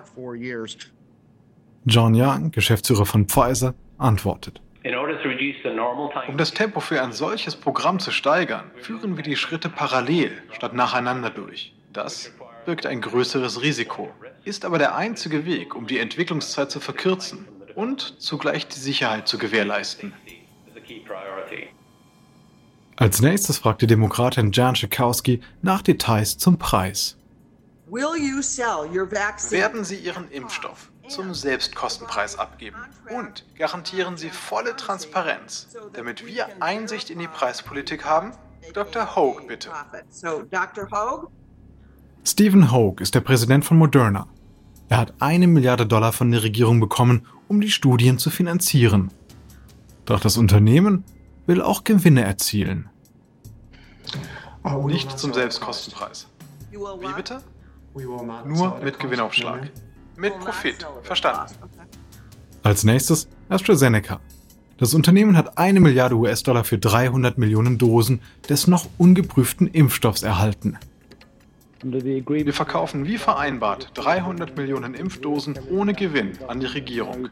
John 1.86 2.14
Young, 2.14 2.50
Geschäftsführer 2.50 3.06
von 3.06 3.26
Pfizer, 3.26 3.74
antwortet. 3.96 4.60
Um 6.28 6.36
das 6.36 6.52
Tempo 6.52 6.80
für 6.80 7.02
ein 7.02 7.12
solches 7.12 7.56
Programm 7.56 7.98
zu 7.98 8.10
steigern, 8.10 8.70
führen 8.76 9.16
wir 9.16 9.24
die 9.24 9.36
Schritte 9.36 9.68
parallel 9.68 10.42
statt 10.52 10.74
nacheinander 10.74 11.30
durch. 11.30 11.74
Das 11.92 12.32
birgt 12.66 12.86
ein 12.86 13.00
größeres 13.00 13.62
Risiko, 13.62 14.10
ist 14.44 14.64
aber 14.64 14.78
der 14.78 14.94
einzige 14.96 15.46
Weg, 15.46 15.74
um 15.74 15.86
die 15.86 15.98
Entwicklungszeit 15.98 16.70
zu 16.70 16.78
verkürzen 16.78 17.46
und 17.76 18.16
zugleich 18.18 18.66
die 18.66 18.80
Sicherheit 18.80 19.28
zu 19.28 19.38
gewährleisten. 19.38 20.12
Als 22.96 23.20
nächstes 23.20 23.58
fragt 23.58 23.82
die 23.82 23.86
Demokratin 23.86 24.50
Jan 24.52 24.74
Schakowsky 24.74 25.42
nach 25.62 25.82
Details 25.82 26.38
zum 26.38 26.58
Preis. 26.58 27.16
Werden 27.88 29.84
Sie 29.84 29.96
Ihren 29.96 30.30
Impfstoff 30.30 30.90
zum 31.06 31.34
Selbstkostenpreis 31.34 32.38
abgeben 32.38 32.78
und 33.16 33.44
garantieren 33.56 34.16
Sie 34.16 34.30
volle 34.30 34.74
Transparenz, 34.74 35.68
damit 35.92 36.26
wir 36.26 36.48
Einsicht 36.60 37.10
in 37.10 37.20
die 37.20 37.28
Preispolitik 37.28 38.04
haben? 38.04 38.32
Dr. 38.72 39.14
Hogue, 39.14 39.46
bitte. 39.46 39.70
Stephen 42.24 42.72
Hogue 42.72 43.02
ist 43.02 43.14
der 43.14 43.20
Präsident 43.20 43.64
von 43.64 43.76
Moderna. 43.78 44.26
Er 44.88 44.98
hat 44.98 45.14
eine 45.20 45.46
Milliarde 45.46 45.86
Dollar 45.86 46.12
von 46.12 46.30
der 46.30 46.42
Regierung 46.42 46.80
bekommen, 46.80 47.26
um 47.48 47.60
die 47.60 47.70
Studien 47.70 48.18
zu 48.18 48.30
finanzieren. 48.30 49.10
Doch 50.04 50.20
das 50.20 50.36
Unternehmen 50.36 51.04
will 51.46 51.62
auch 51.62 51.84
Gewinne 51.84 52.22
erzielen. 52.22 52.88
Nicht 54.86 55.18
zum 55.18 55.32
Selbstkostenpreis. 55.32 56.26
Wie 56.70 57.12
bitte? 57.16 57.42
Nur 57.94 58.80
mit 58.82 58.98
Gewinnaufschlag. 58.98 59.70
Mit 60.16 60.38
Profit. 60.40 60.86
Verstanden. 61.02 61.54
Als 62.62 62.84
nächstes 62.84 63.28
AstraZeneca. 63.48 64.20
Das 64.78 64.92
Unternehmen 64.92 65.36
hat 65.36 65.56
eine 65.56 65.80
Milliarde 65.80 66.16
US-Dollar 66.16 66.64
für 66.64 66.78
300 66.78 67.38
Millionen 67.38 67.78
Dosen 67.78 68.20
des 68.48 68.66
noch 68.66 68.86
ungeprüften 68.98 69.68
Impfstoffs 69.68 70.22
erhalten. 70.22 70.78
Wir 71.82 72.52
verkaufen 72.52 73.06
wie 73.06 73.18
vereinbart 73.18 73.90
300 73.94 74.56
Millionen 74.56 74.94
Impfdosen 74.94 75.58
ohne 75.70 75.92
Gewinn 75.92 76.32
an 76.48 76.60
die 76.60 76.66
Regierung. 76.66 77.28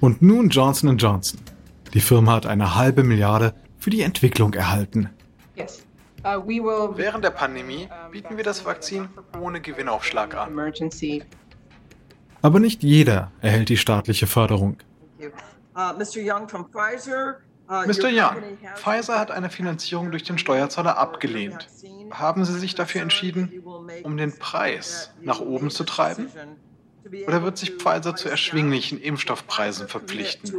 Und 0.00 0.22
nun 0.22 0.48
Johnson 0.48 0.96
Johnson. 0.96 1.40
Die 1.92 2.00
Firma 2.00 2.32
hat 2.32 2.46
eine 2.46 2.74
halbe 2.74 3.02
Milliarde 3.02 3.54
für 3.78 3.90
die 3.90 4.02
Entwicklung 4.02 4.54
erhalten. 4.54 5.10
Uh, 6.26 6.96
Während 6.96 7.22
der 7.22 7.30
Pandemie 7.30 7.88
bieten 8.10 8.36
wir 8.36 8.44
das 8.44 8.64
Vakzin 8.64 9.08
ohne 9.38 9.60
Gewinnaufschlag 9.60 10.34
an. 10.34 10.58
Aber 12.40 12.60
nicht 12.60 12.82
jeder 12.82 13.30
erhält 13.42 13.68
die 13.68 13.76
staatliche 13.76 14.26
Förderung. 14.26 14.78
Uh, 15.76 15.92
Mr. 15.98 16.20
Young, 16.20 16.44
uh, 16.44 16.64
Pfizer 16.64 17.40
hat 19.18 19.30
eine 19.30 19.50
Finanzierung 19.50 20.10
durch 20.10 20.24
den 20.24 20.38
Steuerzahler 20.38 20.98
abgelehnt. 20.98 21.68
Haben 22.10 22.44
Sie 22.44 22.58
sich 22.58 22.74
dafür 22.74 23.02
entschieden, 23.02 23.62
um 24.02 24.16
den 24.16 24.38
Preis 24.38 25.12
nach 25.22 25.40
oben 25.40 25.70
zu 25.70 25.84
treiben? 25.84 26.28
Oder 27.26 27.42
wird 27.42 27.58
sich 27.58 27.72
Pfizer 27.72 28.16
zu 28.16 28.28
erschwinglichen 28.28 29.00
Impfstoffpreisen 29.00 29.88
verpflichten? 29.88 30.52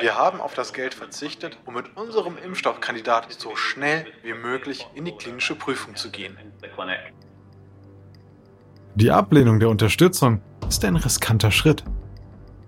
Wir 0.00 0.16
haben 0.16 0.40
auf 0.40 0.54
das 0.54 0.72
Geld 0.72 0.94
verzichtet, 0.94 1.58
um 1.66 1.74
mit 1.74 1.96
unserem 1.96 2.38
Impfstoffkandidat 2.38 3.30
so 3.32 3.54
schnell 3.54 4.06
wie 4.22 4.32
möglich 4.32 4.86
in 4.94 5.04
die 5.04 5.12
klinische 5.12 5.54
Prüfung 5.54 5.96
zu 5.96 6.10
gehen. 6.10 6.36
Die 8.94 9.10
Ablehnung 9.10 9.60
der 9.60 9.68
Unterstützung 9.68 10.40
ist 10.68 10.84
ein 10.84 10.96
riskanter 10.96 11.50
Schritt. 11.50 11.84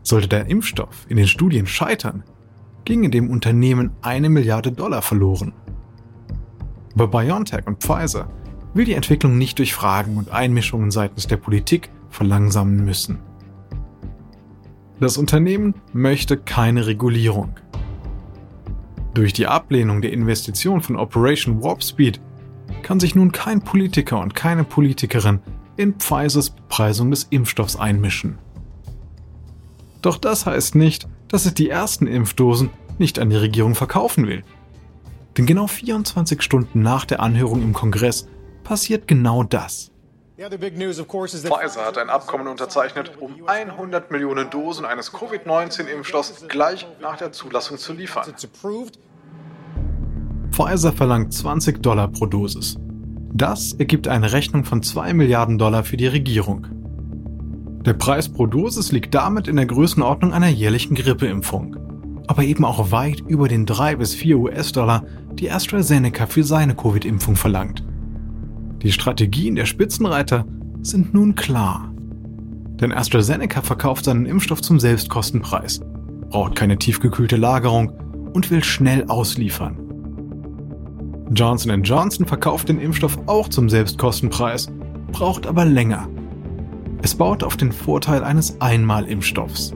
Sollte 0.09 0.27
der 0.27 0.47
Impfstoff 0.47 1.05
in 1.11 1.19
den 1.19 1.29
Studien 1.29 1.67
scheitern, 1.67 2.25
ginge 2.87 3.11
dem 3.11 3.29
Unternehmen 3.29 3.91
eine 4.01 4.31
Milliarde 4.31 4.73
Dollar 4.73 5.03
verloren. 5.03 5.53
Aber 6.95 7.09
BioNTech 7.09 7.67
und 7.67 7.83
Pfizer 7.83 8.31
will 8.73 8.87
die 8.87 8.95
Entwicklung 8.95 9.37
nicht 9.37 9.59
durch 9.59 9.75
Fragen 9.75 10.17
und 10.17 10.31
Einmischungen 10.31 10.91
seitens 10.91 11.27
der 11.27 11.37
Politik 11.37 11.91
verlangsamen 12.09 12.87
müssen. 12.87 13.19
Das 14.99 15.19
Unternehmen 15.19 15.75
möchte 15.93 16.39
keine 16.39 16.87
Regulierung. 16.87 17.57
Durch 19.13 19.35
die 19.35 19.47
Ablehnung 19.47 20.01
der 20.01 20.15
Investition 20.15 20.81
von 20.81 20.97
Operation 20.97 21.63
Warp 21.63 21.83
Speed 21.85 22.19
kann 22.81 22.99
sich 22.99 23.15
nun 23.15 23.31
kein 23.31 23.61
Politiker 23.61 24.21
und 24.21 24.35
keine 24.35 24.65
Politikerin 24.65 25.41
in 25.77 25.97
Pfizers 25.97 26.49
Bepreisung 26.49 27.11
des 27.11 27.25
Impfstoffs 27.25 27.77
einmischen. 27.77 28.39
Doch 30.03 30.19
das 30.19 30.47
heißt 30.47 30.75
nicht, 30.75 31.09
dass 31.29 31.47
es 31.47 31.55
die 31.55 31.69
ersten 31.69 32.07
Impfdosen 32.07 32.71
nicht 32.99 33.19
an 33.19 33.31
die 33.31 33.37
Regierung 33.37 33.75
verkaufen 33.75 34.27
will. 34.27 34.45
Denn 35.37 35.47
genau 35.47 35.67
24 35.67 36.43
Stunden 36.43 36.83
nach 36.83 37.05
der 37.05 37.21
Anhörung 37.21 37.63
im 37.63 37.73
Kongress 37.73 38.27
passiert 38.65 39.07
genau 39.07 39.45
das. 39.45 39.91
Pfizer 40.37 41.85
hat 41.85 41.99
ein 41.99 42.11
Abkommen 42.11 42.47
unterzeichnet, 42.47 43.13
um 43.19 43.35
100 43.47 44.11
Millionen 44.13 44.51
Dosen 44.51 44.85
eines 44.85 45.13
Covid-19-Impfstoffs 45.13 46.47
gleich 46.47 46.87
nach 47.01 47.17
der 47.17 47.33
Zulassung 47.33 47.77
zu 47.77 47.93
liefern. 47.93 48.33
Pfizer 50.51 50.93
verlangt 50.93 51.33
20 51.35 51.83
Dollar 51.83 52.09
pro 52.09 52.27
Dosis. 52.27 52.77
Das 53.33 53.73
ergibt 53.75 54.07
eine 54.07 54.33
Rechnung 54.33 54.65
von 54.65 54.83
2 54.83 55.13
Milliarden 55.13 55.59
Dollar 55.59 55.83
für 55.83 55.97
die 55.97 56.07
Regierung. 56.07 56.67
Der 57.89 57.95
Preis 57.95 58.29
pro 58.29 58.45
Dosis 58.45 58.93
liegt 58.93 59.15
damit 59.15 59.49
in 59.49 59.57
der 59.57 59.65
Größenordnung 59.65 60.35
einer 60.35 60.51
jährlichen 60.51 60.95
Grippeimpfung, 60.95 61.75
aber 62.27 62.45
eben 62.45 62.67
auch 62.67 62.91
weit 62.91 63.21
über 63.27 63.49
den 63.49 63.65
3 63.65 63.97
bis 63.97 64.13
4 64.13 64.39
US-Dollar, 64.39 65.05
die 65.33 65.51
AstraZeneca 65.51 66.27
für 66.27 66.45
seine 66.45 66.75
Covid-Impfung 66.75 67.35
verlangt. 67.35 67.83
Die 68.83 68.93
Strategien 68.93 69.55
der 69.55 69.65
Spitzenreiter 69.65 70.45
sind 70.83 71.15
nun 71.15 71.35
klar. 71.35 71.91
Denn 72.79 72.93
AstraZeneca 72.93 73.63
verkauft 73.63 74.05
seinen 74.05 74.27
Impfstoff 74.27 74.61
zum 74.61 74.79
Selbstkostenpreis, 74.79 75.81
braucht 76.29 76.57
keine 76.57 76.77
tiefgekühlte 76.77 77.37
Lagerung 77.37 77.89
und 78.35 78.51
will 78.51 78.63
schnell 78.63 79.07
ausliefern. 79.09 79.79
Johnson 81.33 81.83
Johnson 81.83 82.27
verkauft 82.27 82.69
den 82.69 82.81
Impfstoff 82.81 83.17
auch 83.25 83.49
zum 83.49 83.71
Selbstkostenpreis, 83.71 84.69
braucht 85.11 85.47
aber 85.47 85.65
länger. 85.65 86.07
Es 87.03 87.15
baut 87.15 87.45
auf 87.45 87.57
den 87.57 87.73
Vorteil 87.73 88.25
eines 88.25 88.61
Einmalimpfstoffs. 88.61 89.75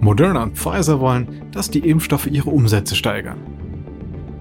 Moderna 0.00 0.42
und 0.42 0.56
Pfizer 0.56 1.00
wollen, 1.00 1.42
dass 1.52 1.70
die 1.70 1.80
Impfstoffe 1.80 2.26
ihre 2.26 2.50
Umsätze 2.50 2.94
steigern. 2.94 3.38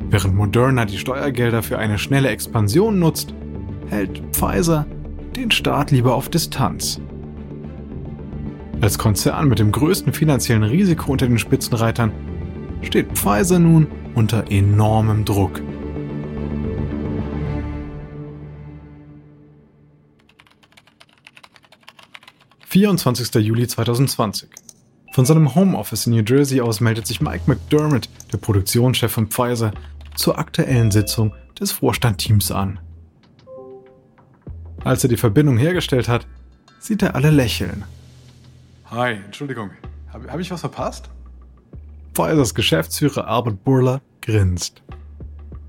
Während 0.09 0.35
Moderna 0.35 0.85
die 0.85 0.97
Steuergelder 0.97 1.61
für 1.61 1.77
eine 1.77 1.97
schnelle 1.97 2.29
Expansion 2.29 2.99
nutzt, 2.99 3.33
hält 3.89 4.21
Pfizer 4.31 4.85
den 5.35 5.51
Staat 5.51 5.91
lieber 5.91 6.15
auf 6.15 6.29
Distanz. 6.29 6.99
Als 8.81 8.97
Konzern 8.97 9.49
mit 9.49 9.59
dem 9.59 9.71
größten 9.71 10.13
finanziellen 10.13 10.63
Risiko 10.63 11.11
unter 11.11 11.27
den 11.27 11.37
Spitzenreitern 11.37 12.11
steht 12.81 13.11
Pfizer 13.17 13.59
nun 13.59 13.87
unter 14.15 14.49
enormem 14.49 15.25
Druck. 15.25 15.61
»24. 22.69 23.39
Juli 23.39 23.67
2020. 23.67 24.47
Von 25.13 25.25
seinem 25.25 25.55
Homeoffice 25.55 26.05
in 26.05 26.13
New 26.13 26.23
Jersey 26.23 26.61
aus 26.61 26.81
meldet 26.81 27.07
sich 27.07 27.19
Mike 27.19 27.43
McDermott, 27.47 28.07
der 28.31 28.37
Produktionschef 28.37 29.11
von 29.11 29.27
Pfizer, 29.27 29.71
zur 30.15 30.37
aktuellen 30.37 30.91
Sitzung 30.91 31.33
des 31.59 31.71
Vorstandteams 31.71 32.51
an. 32.51 32.79
Als 34.83 35.03
er 35.03 35.09
die 35.09 35.17
Verbindung 35.17 35.57
hergestellt 35.57 36.07
hat, 36.07 36.27
sieht 36.79 37.01
er 37.01 37.15
alle 37.15 37.31
lächeln. 37.31 37.85
Hi, 38.85 39.13
Entschuldigung, 39.13 39.71
habe 40.13 40.31
hab 40.31 40.39
ich 40.39 40.51
was 40.51 40.61
verpasst? 40.61 41.09
Pfizers 42.13 42.53
Geschäftsführer 42.53 43.27
Albert 43.27 43.63
Burler 43.63 44.01
grinst. 44.21 44.83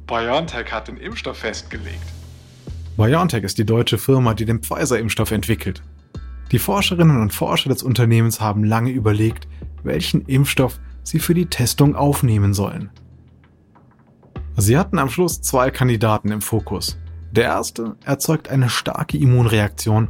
BioNTech 0.06 0.70
hat 0.70 0.88
den 0.88 0.98
Impfstoff 0.98 1.38
festgelegt. 1.38 2.06
BioNTech 2.96 3.44
ist 3.44 3.56
die 3.56 3.64
deutsche 3.64 3.96
Firma, 3.96 4.34
die 4.34 4.44
den 4.44 4.60
Pfizer-Impfstoff 4.60 5.30
entwickelt. 5.30 5.82
Die 6.52 6.58
Forscherinnen 6.58 7.20
und 7.20 7.32
Forscher 7.32 7.68
des 7.68 7.82
Unternehmens 7.82 8.40
haben 8.40 8.64
lange 8.64 8.90
überlegt, 8.90 9.46
welchen 9.82 10.22
Impfstoff 10.26 10.80
sie 11.02 11.20
für 11.20 11.34
die 11.34 11.46
Testung 11.46 11.94
aufnehmen 11.94 12.54
sollen. 12.54 12.90
Sie 14.56 14.76
hatten 14.76 14.98
am 14.98 15.08
Schluss 15.08 15.40
zwei 15.40 15.70
Kandidaten 15.70 16.30
im 16.32 16.42
Fokus. 16.42 16.98
Der 17.30 17.44
erste 17.44 17.96
erzeugt 18.04 18.48
eine 18.48 18.68
starke 18.68 19.16
Immunreaktion, 19.16 20.08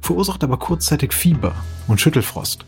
verursacht 0.00 0.44
aber 0.44 0.58
kurzzeitig 0.58 1.12
Fieber 1.12 1.54
und 1.86 2.00
Schüttelfrost. 2.00 2.64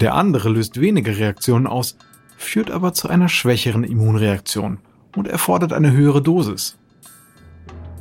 Der 0.00 0.14
andere 0.14 0.50
löst 0.50 0.80
weniger 0.80 1.16
Reaktionen 1.16 1.66
aus, 1.66 1.96
führt 2.36 2.70
aber 2.70 2.92
zu 2.92 3.08
einer 3.08 3.28
schwächeren 3.28 3.84
Immunreaktion 3.84 4.78
und 5.16 5.28
erfordert 5.28 5.72
eine 5.72 5.92
höhere 5.92 6.22
Dosis. 6.22 6.76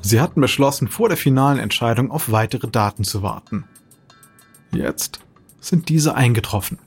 Sie 0.02 0.20
hatten 0.20 0.42
beschlossen, 0.42 0.88
vor 0.88 1.10
der 1.10 1.18
finalen 1.18 1.60
Entscheidung 1.60 2.12
auf 2.12 2.32
weitere 2.32 2.68
Daten 2.68 3.04
zu 3.04 3.22
warten. 3.22 3.66
Jetzt 4.74 5.20
sind 5.60 5.90
diese 5.90 6.16
eingetroffen. 6.16 6.80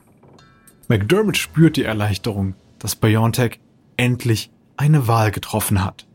McDermott 0.88 1.36
spürt 1.36 1.76
die 1.76 1.84
Erleichterung, 1.84 2.54
dass 2.78 2.96
BioNTech 2.96 3.60
endlich 3.96 4.50
eine 4.76 5.06
Wahl 5.06 5.30
getroffen 5.30 5.84
hat. 5.84 6.06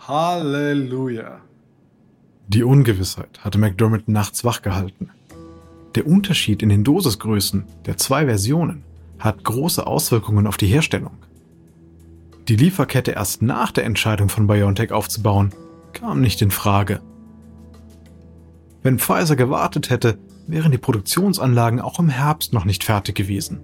Halleluja. 0.00 1.40
Die 2.48 2.62
Ungewissheit 2.62 3.40
hatte 3.44 3.58
McDermott 3.58 4.08
nachts 4.08 4.44
wachgehalten. 4.44 5.10
Der 5.94 6.06
Unterschied 6.06 6.62
in 6.62 6.68
den 6.68 6.84
Dosisgrößen 6.84 7.64
der 7.86 7.96
zwei 7.96 8.26
Versionen 8.26 8.84
hat 9.18 9.44
große 9.44 9.86
Auswirkungen 9.86 10.46
auf 10.46 10.56
die 10.56 10.66
Herstellung. 10.66 11.18
Die 12.48 12.56
Lieferkette 12.56 13.12
erst 13.12 13.42
nach 13.42 13.72
der 13.72 13.84
Entscheidung 13.84 14.28
von 14.28 14.46
BioNTech 14.46 14.92
aufzubauen, 14.92 15.52
kam 15.92 16.20
nicht 16.20 16.42
in 16.42 16.50
Frage. 16.50 17.00
Wenn 18.82 18.98
Pfizer 18.98 19.34
gewartet 19.34 19.90
hätte, 19.90 20.18
wären 20.46 20.72
die 20.72 20.78
Produktionsanlagen 20.78 21.80
auch 21.80 21.98
im 21.98 22.08
Herbst 22.08 22.52
noch 22.52 22.64
nicht 22.64 22.84
fertig 22.84 23.14
gewesen. 23.14 23.60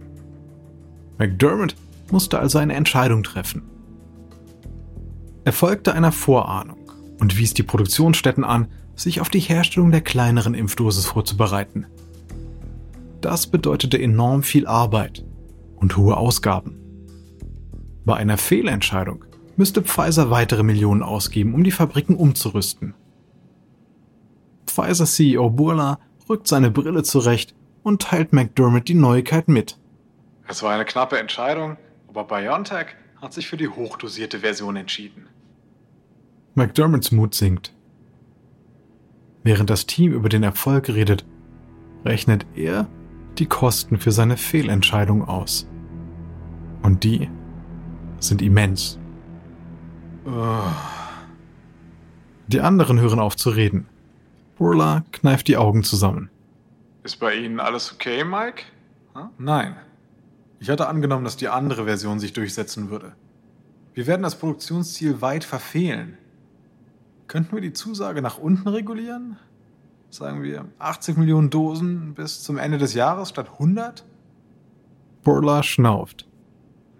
McDermott 1.19 1.77
musste 2.11 2.39
also 2.39 2.59
eine 2.59 2.75
Entscheidung 2.75 3.23
treffen. 3.23 3.62
Er 5.45 5.53
folgte 5.53 5.95
einer 5.95 6.12
Vorahnung 6.12 6.91
und 7.19 7.39
wies 7.39 7.55
die 7.55 7.62
Produktionsstätten 7.62 8.45
an, 8.45 8.69
sich 8.95 9.21
auf 9.21 9.29
die 9.29 9.41
Herstellung 9.41 9.91
der 9.91 10.01
kleineren 10.01 10.55
Impfdosis 10.55 11.07
vorzubereiten. 11.07 11.87
Das 13.21 13.47
bedeutete 13.47 14.01
enorm 14.01 14.43
viel 14.43 14.67
Arbeit 14.67 15.25
und 15.77 15.97
hohe 15.97 16.17
Ausgaben. 16.17 16.79
Bei 18.05 18.17
einer 18.17 18.37
Fehlentscheidung 18.37 19.25
müsste 19.57 19.83
Pfizer 19.83 20.31
weitere 20.31 20.62
Millionen 20.62 21.03
ausgeben, 21.03 21.55
um 21.55 21.62
die 21.62 21.71
Fabriken 21.71 22.17
umzurüsten. 22.17 22.95
Pfizer-CEO 24.67 25.51
Burla 25.51 25.99
rückt 26.29 26.49
seine 26.49 26.71
Brille 26.71 27.02
zurecht 27.02 27.55
und 27.83 28.02
teilt 28.02 28.33
McDermott 28.33 28.88
die 28.88 28.95
Neuigkeit 28.95 29.49
mit. 29.49 29.79
Es 30.49 30.62
war 30.62 30.73
eine 30.73 30.85
knappe 30.85 31.19
Entscheidung, 31.19 31.76
aber 32.09 32.25
BioNTech 32.25 32.88
hat 33.21 33.33
sich 33.33 33.49
für 33.49 33.57
die 33.57 33.69
hochdosierte 33.69 34.41
Version 34.41 34.76
entschieden. 34.76 35.29
McDermotts 36.55 37.12
Mut 37.12 37.35
sinkt. 37.35 37.75
Während 39.43 39.71
das 39.71 39.87
Team 39.87 40.12
über 40.12 40.29
den 40.29 40.43
Erfolg 40.43 40.88
redet, 40.88 41.25
rechnet 42.05 42.47
er 42.55 42.88
die 43.38 43.47
Kosten 43.47 43.99
für 43.99 44.12
seine 44.12 44.37
Fehlentscheidung 44.37 45.26
aus. 45.26 45.69
Und 46.83 47.05
die 47.05 47.29
sind 48.19 48.43
immens. 48.43 48.99
Die 52.47 52.61
anderen 52.61 53.00
hören 53.00 53.19
auf 53.19 53.37
zu 53.37 53.50
reden. 53.50 53.88
Burla 54.62 55.02
kneift 55.11 55.49
die 55.49 55.57
Augen 55.57 55.83
zusammen. 55.83 56.31
Ist 57.02 57.16
bei 57.16 57.35
Ihnen 57.35 57.59
alles 57.59 57.92
okay, 57.92 58.23
Mike? 58.23 58.62
Hm? 59.12 59.31
Nein. 59.37 59.75
Ich 60.61 60.71
hatte 60.71 60.87
angenommen, 60.87 61.25
dass 61.25 61.37
die 61.37 61.49
andere 61.49 61.87
Version 61.87 62.21
sich 62.21 62.33
durchsetzen 62.33 62.88
würde. 62.88 63.16
Wir 63.92 64.07
werden 64.07 64.23
das 64.23 64.38
Produktionsziel 64.38 65.21
weit 65.21 65.42
verfehlen. 65.42 66.16
Könnten 67.26 67.57
wir 67.57 67.61
die 67.61 67.73
Zusage 67.73 68.23
nach 68.23 68.38
unten 68.38 68.69
regulieren? 68.69 69.37
Sagen 70.11 70.45
wir 70.45 70.66
80 70.78 71.16
Millionen 71.16 71.50
Dosen 71.50 72.14
bis 72.14 72.45
zum 72.45 72.57
Ende 72.57 72.78
des 72.78 72.95
Jahres 72.95 73.31
statt 73.31 73.49
100? 73.54 74.04
Burla 75.25 75.64
schnauft. 75.64 76.28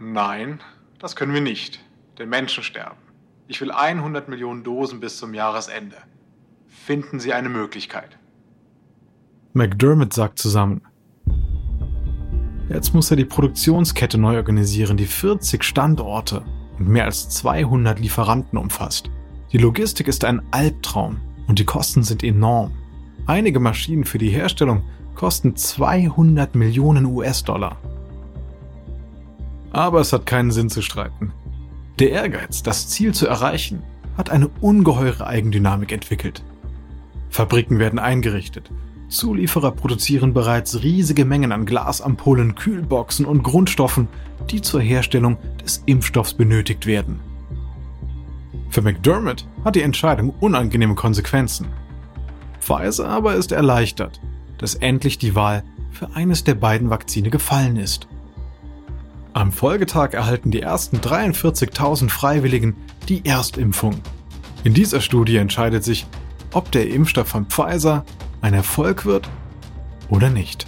Nein, 0.01 0.59
das 0.99 1.15
können 1.15 1.33
wir 1.33 1.41
nicht. 1.41 1.79
Denn 2.19 2.29
Menschen 2.29 2.65
sterben. 2.65 2.99
Ich 3.47 3.61
will 3.61 3.71
100 3.71 4.29
Millionen 4.29 4.65
Dosen 4.65 4.99
bis 4.99 5.19
zum 5.19 5.33
Jahresende. 5.33 5.99
Finden 6.85 7.21
Sie 7.21 7.33
eine 7.33 7.49
Möglichkeit. 7.49 8.19
McDermott 9.53 10.13
sagt 10.13 10.41
zusammen. 10.41 10.83
Jetzt 12.69 12.93
muss 12.93 13.09
er 13.09 13.17
die 13.17 13.25
Produktionskette 13.25 14.19
neu 14.19 14.35
organisieren, 14.35 14.97
die 14.97 15.07
40 15.07 15.63
Standorte 15.63 16.43
und 16.81 16.89
mehr 16.89 17.05
als 17.05 17.29
200 17.29 18.01
Lieferanten 18.01 18.59
umfasst. 18.59 19.13
Die 19.53 19.59
Logistik 19.59 20.09
ist 20.09 20.25
ein 20.25 20.43
Albtraum 20.51 21.21
und 21.47 21.61
die 21.61 21.65
Kosten 21.65 22.03
sind 22.03 22.25
enorm. 22.25 22.73
Einige 23.27 23.61
Maschinen 23.61 24.03
für 24.03 24.19
die 24.19 24.31
Herstellung 24.31 24.83
kosten 25.15 25.55
200 25.55 26.57
Millionen 26.57 27.07
US-Dollar. 27.07 27.77
Aber 29.71 30.01
es 30.01 30.13
hat 30.13 30.27
keinen 30.27 30.51
Sinn 30.51 30.69
zu 30.69 30.83
streiten. 30.83 31.33
Der 32.01 32.11
Ehrgeiz, 32.11 32.65
das 32.65 32.89
Ziel 32.89 33.15
zu 33.15 33.29
erreichen, 33.29 33.85
hat 34.17 34.31
eine 34.31 34.49
ungeheure 34.61 35.29
Eigendynamik 35.29 35.93
entwickelt. 35.93 36.43
Fabriken 37.33 37.79
werden 37.79 37.99
eingerichtet. 37.99 38.71
Zulieferer 39.09 39.73
produzieren 39.73 40.35
bereits 40.35 40.83
riesige 40.83 41.25
Mengen 41.25 41.51
an 41.51 41.65
Glasampullen, 41.65 42.55
Kühlboxen 42.55 43.25
und 43.25 43.43
Grundstoffen, 43.43 44.07
die 44.51 44.61
zur 44.61 44.83
Herstellung 44.83 45.39
des 45.65 45.83
Impfstoffs 45.87 46.35
benötigt 46.35 46.85
werden. 46.85 47.21
Für 48.69 48.83
McDermott 48.83 49.47
hat 49.65 49.77
die 49.77 49.83
Entscheidung 49.83 50.35
unangenehme 50.41 50.95
Konsequenzen. 50.95 51.69
Pfizer 52.61 53.09
aber 53.09 53.35
ist 53.35 53.51
erleichtert, 53.51 54.21
dass 54.59 54.75
endlich 54.75 55.17
die 55.17 55.35
Wahl 55.35 55.65
für 55.91 56.15
eines 56.15 56.45
der 56.45 56.55
beiden 56.55 56.91
Vakzine 56.91 57.31
gefallen 57.31 57.77
ist. 57.77 58.09
Am 59.33 59.53
Folgetag 59.53 60.13
erhalten 60.13 60.51
die 60.51 60.61
ersten 60.61 60.99
43.000 60.99 62.11
Freiwilligen 62.11 62.77
die 63.09 63.25
Erstimpfung. 63.25 63.95
In 64.65 64.75
dieser 64.75 65.01
Studie 65.01 65.37
entscheidet 65.37 65.83
sich, 65.83 66.07
ob 66.53 66.71
der 66.71 66.89
Impfstoff 66.89 67.29
von 67.29 67.47
Pfizer 67.47 68.05
ein 68.41 68.55
Erfolg 68.55 69.05
wird 69.05 69.29
oder 70.09 70.31
nicht. 70.31 70.67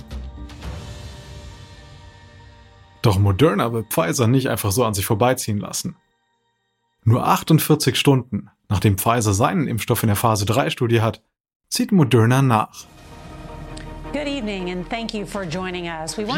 Doch 3.03 3.19
Moderna 3.19 3.73
will 3.73 3.85
Pfizer 3.85 4.27
nicht 4.27 4.49
einfach 4.49 4.73
so 4.73 4.85
an 4.85 4.95
sich 4.95 5.05
vorbeiziehen 5.05 5.59
lassen. 5.59 5.97
Nur 7.05 7.27
48 7.27 7.99
Stunden, 7.99 8.49
nachdem 8.71 8.97
Pfizer 8.97 9.35
seinen 9.35 9.69
Impfstoff 9.69 10.03
in 10.03 10.07
der 10.07 10.17
Phase 10.17 10.47
3 10.47 10.71
Studie 10.71 11.03
hat, 11.03 11.21
zieht 11.69 11.93
Moderna 11.93 12.41
nach. 12.41 12.87
Wir 14.15 14.23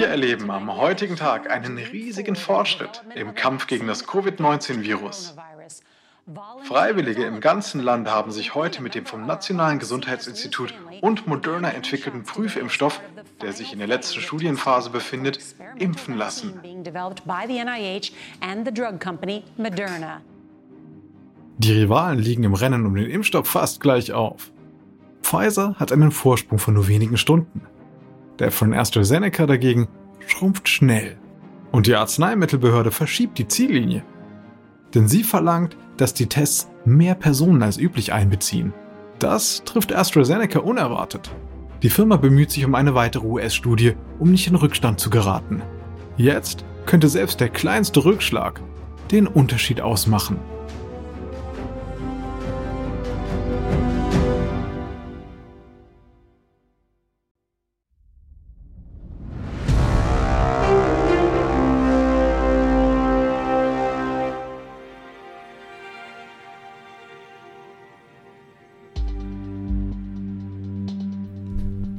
erleben 0.08 0.50
am 0.50 0.76
heutigen 0.76 1.14
Tag 1.14 1.50
einen 1.50 1.78
riesigen 1.78 2.34
Fortschritt 2.34 3.04
im 3.14 3.34
Kampf 3.34 3.66
gegen 3.66 3.86
das 3.86 4.08
Covid-19-Virus. 4.08 5.36
Freiwillige 6.64 7.24
im 7.24 7.38
ganzen 7.38 7.80
Land 7.80 8.10
haben 8.10 8.32
sich 8.32 8.56
heute 8.56 8.82
mit 8.82 8.96
dem 8.96 9.06
vom 9.06 9.26
Nationalen 9.26 9.78
Gesundheitsinstitut 9.78 10.74
und 11.00 11.28
Moderna 11.28 11.70
entwickelten 11.70 12.24
Prüfimpfstoff, 12.24 13.00
der 13.40 13.52
sich 13.52 13.72
in 13.72 13.78
der 13.78 13.86
letzten 13.86 14.20
Studienphase 14.20 14.90
befindet, 14.90 15.38
impfen 15.78 16.16
lassen. 16.16 16.60
Die 21.58 21.72
Rivalen 21.72 22.18
liegen 22.18 22.42
im 22.42 22.54
Rennen 22.54 22.86
um 22.86 22.96
den 22.96 23.08
Impfstoff 23.08 23.46
fast 23.46 23.80
gleich 23.80 24.12
auf. 24.12 24.50
Pfizer 25.22 25.76
hat 25.78 25.92
einen 25.92 26.10
Vorsprung 26.10 26.58
von 26.58 26.74
nur 26.74 26.88
wenigen 26.88 27.18
Stunden. 27.18 27.60
Der 28.40 28.50
von 28.50 28.74
AstraZeneca 28.74 29.46
dagegen 29.46 29.86
schrumpft 30.26 30.68
schnell. 30.68 31.18
Und 31.70 31.86
die 31.86 31.94
Arzneimittelbehörde 31.94 32.90
verschiebt 32.90 33.38
die 33.38 33.46
Ziellinie. 33.46 34.04
Denn 34.94 35.08
sie 35.08 35.22
verlangt, 35.22 35.76
dass 35.96 36.14
die 36.14 36.26
Tests 36.26 36.68
mehr 36.84 37.14
Personen 37.14 37.62
als 37.62 37.78
üblich 37.78 38.12
einbeziehen. 38.12 38.72
Das 39.18 39.62
trifft 39.64 39.94
AstraZeneca 39.94 40.60
unerwartet. 40.60 41.30
Die 41.82 41.90
Firma 41.90 42.16
bemüht 42.16 42.50
sich 42.50 42.64
um 42.64 42.74
eine 42.74 42.94
weitere 42.94 43.26
US-Studie, 43.26 43.94
um 44.18 44.30
nicht 44.30 44.46
in 44.46 44.54
Rückstand 44.54 45.00
zu 45.00 45.10
geraten. 45.10 45.62
Jetzt 46.16 46.64
könnte 46.86 47.08
selbst 47.08 47.40
der 47.40 47.48
kleinste 47.48 48.04
Rückschlag 48.04 48.60
den 49.10 49.26
Unterschied 49.26 49.80
ausmachen. 49.80 50.38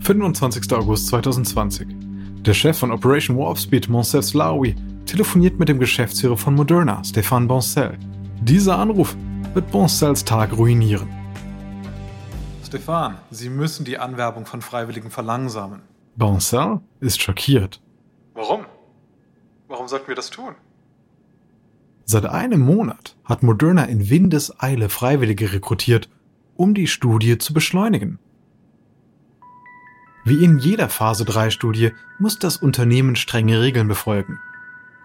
25. 0.08 0.72
August 0.72 1.08
2020. 1.08 1.86
Der 2.40 2.54
Chef 2.54 2.78
von 2.78 2.94
Operation 2.94 3.38
Warp 3.38 3.58
Speed, 3.58 3.90
Monsef 3.90 4.24
Slaoui, 4.24 4.74
telefoniert 5.06 5.60
mit 5.60 5.68
dem 5.68 5.80
Geschäftsführer 5.80 6.38
von 6.38 6.56
Moderna, 6.56 7.02
Stéphane 7.02 7.46
Boncel. 7.46 8.00
Dieser 8.40 8.78
Anruf 8.78 9.18
wird 9.54 9.70
Boncels 9.70 10.24
Tag 10.24 10.58
ruinieren. 10.58 11.10
Stéphane, 12.66 13.16
Sie 13.32 13.50
müssen 13.50 13.84
die 13.84 13.98
Anwerbung 13.98 14.46
von 14.46 14.62
Freiwilligen 14.62 15.12
verlangsamen. 15.12 15.82
Boncel 16.16 16.80
ist 17.02 17.22
schockiert. 17.22 17.82
Warum? 18.34 18.62
Warum 19.68 19.90
sollten 19.90 20.08
wir 20.08 20.16
das 20.16 20.30
tun? 20.30 20.56
Seit 22.06 22.26
einem 22.26 22.62
Monat 22.62 23.18
hat 23.26 23.44
Moderna 23.44 23.84
in 23.84 24.10
Windeseile 24.10 24.88
Freiwillige 24.88 25.52
rekrutiert, 25.52 26.08
um 26.56 26.74
die 26.74 26.88
Studie 26.88 27.38
zu 27.40 27.54
beschleunigen. 27.54 28.20
Wie 30.30 30.44
in 30.44 30.58
jeder 30.58 30.90
Phase 30.90 31.24
3 31.24 31.52
Studie 31.52 31.92
muss 32.20 32.38
das 32.38 32.58
Unternehmen 32.58 33.16
strenge 33.16 33.62
Regeln 33.62 33.88
befolgen. 33.88 34.42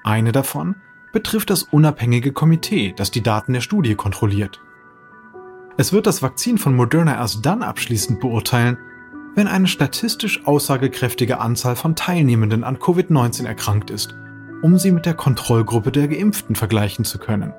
Eine 0.03 0.33
davon 0.33 0.75
betrifft 1.13 1.51
das 1.51 1.63
unabhängige 1.63 2.33
Komitee, 2.33 2.93
das 2.97 3.13
die 3.13 3.23
Daten 3.23 3.53
der 3.53 3.61
Studie 3.61 3.95
kontrolliert. 3.95 4.61
Es 5.77 5.93
wird 5.93 6.09
das 6.09 6.23
Vakzin 6.23 6.59
von 6.59 6.75
Moderna 6.75 7.15
erst 7.15 7.47
dann 7.47 7.63
abschließend 7.63 8.19
beurteilen, 8.19 8.79
wenn 9.37 9.47
eine 9.47 9.69
statistisch 9.69 10.45
aussagekräftige 10.45 11.39
Anzahl 11.39 11.77
von 11.77 11.95
Teilnehmenden 11.95 12.65
an 12.65 12.79
Covid-19 12.79 13.47
erkrankt 13.47 13.91
ist, 13.91 14.17
um 14.61 14.77
sie 14.77 14.91
mit 14.91 15.07
der 15.07 15.15
Kontrollgruppe 15.15 15.93
der 15.93 16.09
Geimpften 16.09 16.57
vergleichen 16.57 17.05
zu 17.05 17.21
können. 17.21 17.55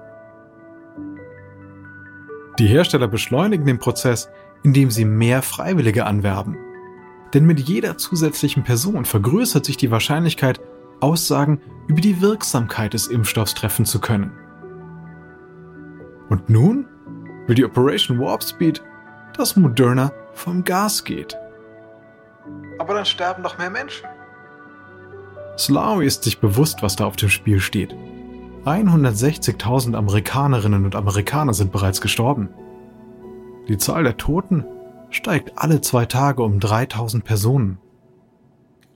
Die 2.59 2.67
Hersteller 2.67 3.07
beschleunigen 3.07 3.65
den 3.65 3.79
Prozess, 3.79 4.27
indem 4.63 4.91
sie 4.91 5.05
mehr 5.05 5.41
Freiwillige 5.41 6.05
anwerben. 6.05 6.57
Denn 7.33 7.45
mit 7.45 7.59
jeder 7.59 7.97
zusätzlichen 7.97 8.63
Person 8.63 9.05
vergrößert 9.05 9.65
sich 9.65 9.77
die 9.77 9.91
Wahrscheinlichkeit, 9.91 10.61
Aussagen 10.99 11.59
über 11.87 11.99
die 11.99 12.21
Wirksamkeit 12.21 12.93
des 12.93 13.07
Impfstoffs 13.07 13.55
treffen 13.55 13.85
zu 13.85 13.99
können. 13.99 14.31
Und 16.29 16.49
nun 16.49 16.87
will 17.47 17.55
die 17.55 17.65
Operation 17.65 18.19
Warp 18.19 18.43
Speed, 18.43 18.81
dass 19.35 19.55
Moderna 19.55 20.11
vom 20.33 20.63
Gas 20.63 21.03
geht. 21.03 21.37
Aber 22.79 22.93
dann 22.93 23.05
sterben 23.05 23.43
doch 23.43 23.57
mehr 23.57 23.69
Menschen. 23.69 24.07
Slawi 25.57 26.05
ist 26.05 26.23
sich 26.23 26.39
bewusst, 26.39 26.81
was 26.81 26.95
da 26.95 27.05
auf 27.05 27.15
dem 27.15 27.29
Spiel 27.29 27.59
steht. 27.59 27.95
160.000 28.65 29.95
Amerikanerinnen 29.95 30.85
und 30.85 30.95
Amerikaner 30.95 31.53
sind 31.53 31.71
bereits 31.71 31.99
gestorben. 31.99 32.49
Die 33.67 33.77
Zahl 33.77 34.03
der 34.03 34.17
Toten 34.17 34.65
steigt 35.15 35.57
alle 35.57 35.81
zwei 35.81 36.05
Tage 36.05 36.43
um 36.43 36.59
3000 36.59 37.23
Personen. 37.23 37.77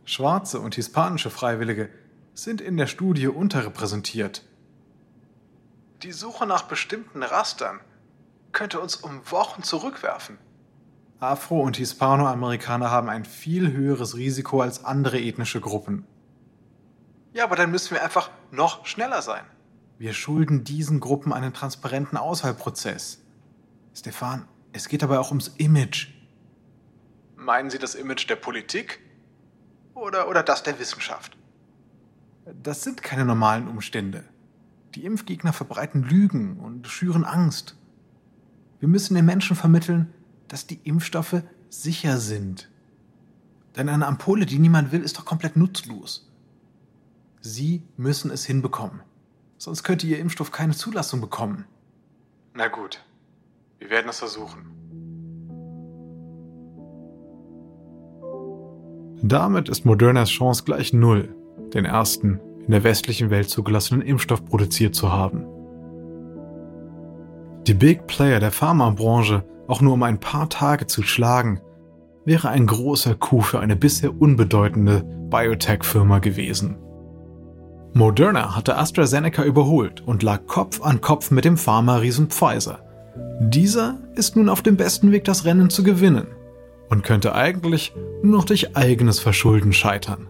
Schwarze 0.05 0.59
und 0.59 0.75
hispanische 0.75 1.29
Freiwillige 1.29 1.89
sind 2.33 2.61
in 2.61 2.77
der 2.77 2.87
Studie 2.87 3.27
unterrepräsentiert. 3.27 4.43
Die 6.03 6.11
Suche 6.11 6.45
nach 6.45 6.63
bestimmten 6.63 7.23
Rastern 7.23 7.79
könnte 8.51 8.79
uns 8.79 8.95
um 8.95 9.21
Wochen 9.31 9.63
zurückwerfen. 9.63 10.37
Afro- 11.19 11.61
und 11.61 11.77
Hispanoamerikaner 11.77 12.91
haben 12.91 13.09
ein 13.09 13.25
viel 13.25 13.71
höheres 13.71 14.15
Risiko 14.15 14.61
als 14.61 14.85
andere 14.85 15.19
ethnische 15.19 15.59
Gruppen. 15.59 16.05
Ja, 17.33 17.43
aber 17.43 17.55
dann 17.55 17.71
müssen 17.71 17.91
wir 17.91 18.03
einfach 18.03 18.29
noch 18.51 18.85
schneller 18.85 19.21
sein. 19.21 19.43
Wir 19.97 20.13
schulden 20.13 20.63
diesen 20.63 20.99
Gruppen 20.99 21.33
einen 21.33 21.53
transparenten 21.53 22.17
Auswahlprozess. 22.17 23.23
Stefan, 23.95 24.47
es 24.77 24.87
geht 24.87 25.03
aber 25.03 25.19
auch 25.19 25.29
ums 25.29 25.49
Image. 25.57 26.09
Meinen 27.35 27.69
Sie 27.69 27.79
das 27.79 27.95
Image 27.95 28.29
der 28.29 28.35
Politik? 28.35 28.99
Oder, 29.93 30.29
oder 30.29 30.43
das 30.43 30.63
der 30.63 30.79
Wissenschaft? 30.79 31.35
Das 32.63 32.83
sind 32.83 33.01
keine 33.01 33.25
normalen 33.25 33.67
Umstände. 33.67 34.23
Die 34.95 35.05
Impfgegner 35.05 35.53
verbreiten 35.53 36.03
Lügen 36.03 36.59
und 36.59 36.87
schüren 36.87 37.25
Angst. 37.25 37.75
Wir 38.79 38.87
müssen 38.87 39.15
den 39.15 39.25
Menschen 39.25 39.55
vermitteln, 39.55 40.13
dass 40.47 40.67
die 40.67 40.79
Impfstoffe 40.83 41.41
sicher 41.69 42.19
sind. 42.19 42.69
Denn 43.75 43.89
eine 43.89 44.07
Ampulle, 44.07 44.45
die 44.45 44.59
niemand 44.59 44.91
will, 44.91 45.01
ist 45.01 45.17
doch 45.17 45.25
komplett 45.25 45.57
nutzlos. 45.57 46.31
Sie 47.41 47.83
müssen 47.97 48.31
es 48.31 48.45
hinbekommen. 48.45 49.01
Sonst 49.57 49.83
könnte 49.83 50.07
Ihr 50.07 50.19
Impfstoff 50.19 50.51
keine 50.51 50.73
Zulassung 50.73 51.21
bekommen. 51.21 51.65
Na 52.53 52.67
gut, 52.67 53.03
wir 53.79 53.89
werden 53.89 54.09
es 54.09 54.19
versuchen. 54.19 54.71
Damit 59.23 59.69
ist 59.69 59.85
Modernas 59.85 60.29
Chance 60.29 60.63
gleich 60.63 60.93
null, 60.93 61.35
den 61.73 61.85
ersten 61.85 62.39
in 62.65 62.71
der 62.71 62.83
westlichen 62.83 63.29
Welt 63.29 63.49
zugelassenen 63.49 64.01
Impfstoff 64.01 64.45
produziert 64.45 64.93
zu 64.93 65.11
haben. 65.11 65.45
Die 67.65 67.73
Big 67.73 68.07
Player 68.07 68.39
der 68.39 68.51
Pharmabranche 68.51 69.43
auch 69.67 69.81
nur 69.81 69.93
um 69.93 70.03
ein 70.03 70.19
paar 70.19 70.49
Tage 70.49 70.87
zu 70.87 71.03
schlagen, 71.03 71.59
wäre 72.25 72.49
ein 72.49 72.67
großer 72.67 73.15
Coup 73.15 73.43
für 73.43 73.59
eine 73.59 73.75
bisher 73.75 74.19
unbedeutende 74.19 75.03
Biotech-Firma 75.29 76.19
gewesen. 76.19 76.77
Moderna 77.93 78.55
hatte 78.55 78.77
AstraZeneca 78.77 79.43
überholt 79.43 80.01
und 80.01 80.23
lag 80.23 80.45
Kopf 80.45 80.81
an 80.81 81.01
Kopf 81.01 81.31
mit 81.31 81.45
dem 81.45 81.57
Pharma-Riesen 81.57 82.27
Pfizer. 82.27 82.86
Dieser 83.39 83.99
ist 84.15 84.35
nun 84.35 84.49
auf 84.49 84.61
dem 84.61 84.77
besten 84.77 85.11
Weg, 85.11 85.23
das 85.23 85.45
Rennen 85.45 85.69
zu 85.69 85.83
gewinnen 85.83 86.27
und 86.89 87.03
könnte 87.03 87.35
eigentlich 87.35 87.93
nur 88.23 88.37
noch 88.37 88.45
durch 88.45 88.75
eigenes 88.75 89.19
Verschulden 89.19 89.73
scheitern. 89.73 90.27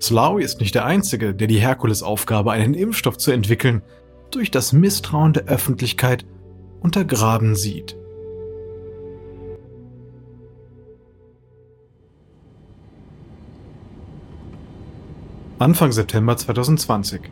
Slawi 0.00 0.42
ist 0.42 0.60
nicht 0.60 0.74
der 0.74 0.84
Einzige, 0.84 1.34
der 1.34 1.48
die 1.48 1.58
Herkulesaufgabe, 1.58 2.52
einen 2.52 2.74
Impfstoff 2.74 3.18
zu 3.18 3.32
entwickeln, 3.32 3.82
durch 4.30 4.50
das 4.50 4.72
Misstrauen 4.72 5.32
der 5.32 5.46
Öffentlichkeit 5.46 6.24
untergraben 6.80 7.56
sieht. 7.56 7.96
Anfang 15.58 15.90
September 15.90 16.36
2020. 16.36 17.22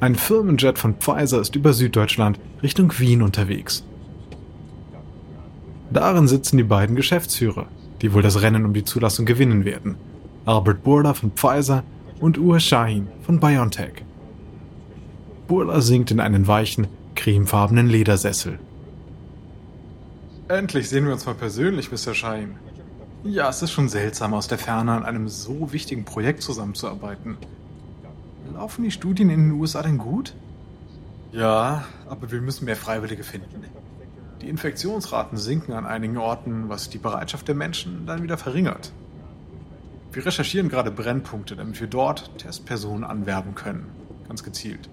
Ein 0.00 0.14
Firmenjet 0.14 0.78
von 0.78 0.94
Pfizer 0.94 1.42
ist 1.42 1.54
über 1.56 1.74
Süddeutschland 1.74 2.40
Richtung 2.62 2.98
Wien 2.98 3.20
unterwegs. 3.20 3.84
Darin 5.92 6.26
sitzen 6.26 6.56
die 6.56 6.62
beiden 6.62 6.96
Geschäftsführer, 6.96 7.66
die 8.00 8.14
wohl 8.14 8.22
das 8.22 8.40
Rennen 8.40 8.64
um 8.64 8.72
die 8.72 8.84
Zulassung 8.84 9.26
gewinnen 9.26 9.66
werden. 9.66 9.96
Albert 10.46 10.82
Burla 10.82 11.12
von 11.12 11.32
Pfizer 11.32 11.84
und 12.18 12.38
Uwe 12.38 12.60
Shahin 12.60 13.08
von 13.26 13.40
BioNTech. 13.40 14.02
Burla 15.46 15.82
sinkt 15.82 16.10
in 16.10 16.20
einen 16.20 16.46
weichen, 16.46 16.86
cremefarbenen 17.14 17.88
Ledersessel. 17.88 18.58
Endlich 20.48 20.88
sehen 20.88 21.04
wir 21.04 21.12
uns 21.12 21.26
mal 21.26 21.34
persönlich, 21.34 21.92
Mr. 21.92 22.14
Shahin. 22.14 22.54
Ja, 23.22 23.50
es 23.50 23.60
ist 23.60 23.72
schon 23.72 23.90
seltsam, 23.90 24.32
aus 24.32 24.48
der 24.48 24.56
Ferne 24.56 24.92
an 24.92 25.04
einem 25.04 25.28
so 25.28 25.72
wichtigen 25.72 26.06
Projekt 26.06 26.42
zusammenzuarbeiten. 26.42 27.36
Laufen 28.60 28.84
die 28.84 28.90
Studien 28.90 29.30
in 29.30 29.48
den 29.48 29.58
USA 29.58 29.80
denn 29.80 29.96
gut? 29.96 30.34
Ja, 31.32 31.86
aber 32.06 32.30
wir 32.30 32.42
müssen 32.42 32.66
mehr 32.66 32.76
Freiwillige 32.76 33.24
finden. 33.24 33.64
Die 34.42 34.50
Infektionsraten 34.50 35.38
sinken 35.38 35.72
an 35.72 35.86
einigen 35.86 36.18
Orten, 36.18 36.68
was 36.68 36.90
die 36.90 36.98
Bereitschaft 36.98 37.48
der 37.48 37.54
Menschen 37.54 38.04
dann 38.04 38.22
wieder 38.22 38.36
verringert. 38.36 38.92
Wir 40.12 40.26
recherchieren 40.26 40.68
gerade 40.68 40.90
Brennpunkte, 40.90 41.56
damit 41.56 41.80
wir 41.80 41.86
dort 41.86 42.36
Testpersonen 42.36 43.02
anwerben 43.02 43.54
können. 43.54 43.86
Ganz 44.28 44.42
gezielt. 44.42 44.90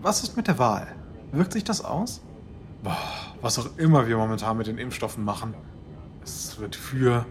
Was 0.00 0.22
ist 0.22 0.38
mit 0.38 0.48
der 0.48 0.58
Wahl? 0.58 0.86
Wirkt 1.30 1.52
sich 1.52 1.64
das 1.64 1.84
aus? 1.84 2.22
Boah, 2.82 2.96
was 3.42 3.58
auch 3.58 3.76
immer 3.76 4.08
wir 4.08 4.16
momentan 4.16 4.56
mit 4.56 4.66
den 4.66 4.78
Impfstoffen 4.78 5.26
machen, 5.26 5.52
es 6.24 6.58
wird 6.58 6.74
für 6.74 7.26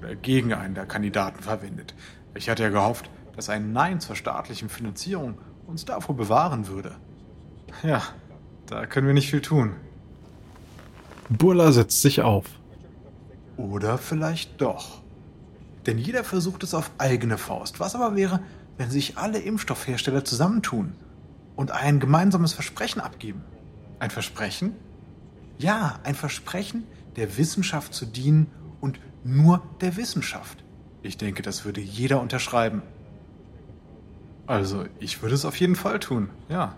oder 0.00 0.16
gegen 0.16 0.52
einen 0.52 0.74
der 0.74 0.86
Kandidaten 0.86 1.44
verwendet. 1.44 1.94
Ich 2.34 2.50
hatte 2.50 2.64
ja 2.64 2.70
gehofft, 2.70 3.08
dass 3.36 3.48
ein 3.48 3.72
Nein 3.72 4.00
zur 4.00 4.16
staatlichen 4.16 4.68
Finanzierung 4.68 5.38
uns 5.66 5.84
davor 5.84 6.16
bewahren 6.16 6.68
würde. 6.68 6.96
Ja, 7.82 8.02
da 8.66 8.86
können 8.86 9.06
wir 9.06 9.14
nicht 9.14 9.30
viel 9.30 9.42
tun. 9.42 9.72
Burla 11.28 11.72
setzt 11.72 12.02
sich 12.02 12.22
auf. 12.22 12.46
Oder 13.56 13.98
vielleicht 13.98 14.60
doch. 14.60 15.02
Denn 15.86 15.98
jeder 15.98 16.24
versucht 16.24 16.62
es 16.62 16.74
auf 16.74 16.90
eigene 16.98 17.38
Faust. 17.38 17.80
Was 17.80 17.94
aber 17.94 18.16
wäre, 18.16 18.40
wenn 18.78 18.90
sich 18.90 19.18
alle 19.18 19.38
Impfstoffhersteller 19.38 20.24
zusammentun 20.24 20.94
und 21.56 21.70
ein 21.70 22.00
gemeinsames 22.00 22.52
Versprechen 22.52 23.00
abgeben? 23.00 23.42
Ein 23.98 24.10
Versprechen? 24.10 24.74
Ja, 25.58 26.00
ein 26.04 26.14
Versprechen, 26.14 26.84
der 27.16 27.36
Wissenschaft 27.36 27.94
zu 27.94 28.06
dienen 28.06 28.48
und 28.80 28.98
nur 29.24 29.62
der 29.80 29.96
Wissenschaft. 29.96 30.64
Ich 31.02 31.16
denke, 31.16 31.42
das 31.42 31.64
würde 31.64 31.80
jeder 31.80 32.20
unterschreiben. 32.20 32.82
Also, 34.46 34.84
ich 35.00 35.22
würde 35.22 35.34
es 35.34 35.44
auf 35.44 35.56
jeden 35.56 35.74
Fall 35.74 35.98
tun, 35.98 36.28
ja. 36.48 36.74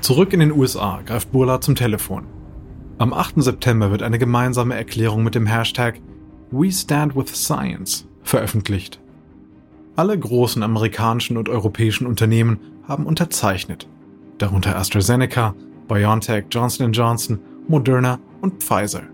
Zurück 0.00 0.34
in 0.34 0.40
den 0.40 0.52
USA 0.52 1.00
greift 1.04 1.32
Burla 1.32 1.62
zum 1.62 1.76
Telefon. 1.76 2.26
Am 2.98 3.14
8. 3.14 3.42
September 3.42 3.90
wird 3.90 4.02
eine 4.02 4.18
gemeinsame 4.18 4.74
Erklärung 4.74 5.24
mit 5.24 5.34
dem 5.34 5.46
Hashtag 5.46 5.98
We 6.50 6.70
Stand 6.70 7.16
with 7.16 7.34
Science 7.34 8.06
veröffentlicht. 8.22 9.00
Alle 9.96 10.18
großen 10.18 10.62
amerikanischen 10.62 11.38
und 11.38 11.48
europäischen 11.48 12.06
Unternehmen 12.06 12.60
haben 12.86 13.06
unterzeichnet, 13.06 13.88
darunter 14.36 14.76
AstraZeneca, 14.76 15.54
BioNTech, 15.88 16.44
Johnson 16.50 16.92
Johnson, 16.92 17.38
Moderna 17.66 18.18
und 18.42 18.62
Pfizer. 18.62 19.04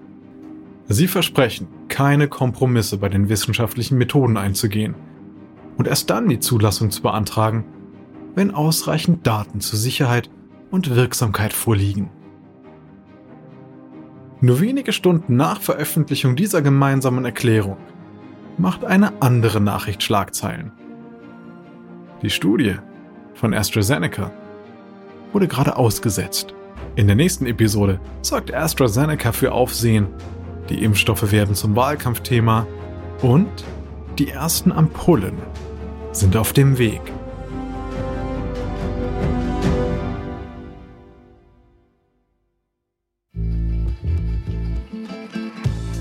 Sie 0.88 1.06
versprechen, 1.06 1.68
keine 1.88 2.26
Kompromisse 2.26 2.96
bei 2.96 3.08
den 3.08 3.28
wissenschaftlichen 3.28 3.96
Methoden 3.96 4.36
einzugehen 4.36 4.96
und 5.80 5.88
erst 5.88 6.10
dann 6.10 6.28
die 6.28 6.40
Zulassung 6.40 6.90
zu 6.90 7.00
beantragen, 7.00 7.64
wenn 8.34 8.50
ausreichend 8.50 9.26
Daten 9.26 9.60
zur 9.60 9.78
Sicherheit 9.78 10.28
und 10.70 10.94
Wirksamkeit 10.94 11.54
vorliegen. 11.54 12.10
Nur 14.42 14.60
wenige 14.60 14.92
Stunden 14.92 15.36
nach 15.36 15.62
Veröffentlichung 15.62 16.36
dieser 16.36 16.60
gemeinsamen 16.60 17.24
Erklärung 17.24 17.78
macht 18.58 18.84
eine 18.84 19.22
andere 19.22 19.58
Nachricht 19.62 20.02
Schlagzeilen. 20.02 20.72
Die 22.20 22.28
Studie 22.28 22.74
von 23.32 23.54
AstraZeneca 23.54 24.32
wurde 25.32 25.48
gerade 25.48 25.76
ausgesetzt. 25.76 26.54
In 26.96 27.06
der 27.06 27.16
nächsten 27.16 27.46
Episode 27.46 28.00
sorgt 28.20 28.52
AstraZeneca 28.52 29.32
für 29.32 29.52
Aufsehen, 29.52 30.08
die 30.68 30.84
Impfstoffe 30.84 31.32
werden 31.32 31.54
zum 31.54 31.74
Wahlkampfthema 31.74 32.66
und 33.22 33.48
die 34.18 34.28
ersten 34.28 34.72
Ampullen 34.72 35.38
sind 36.12 36.36
auf 36.36 36.52
dem 36.52 36.78
Weg. 36.78 37.00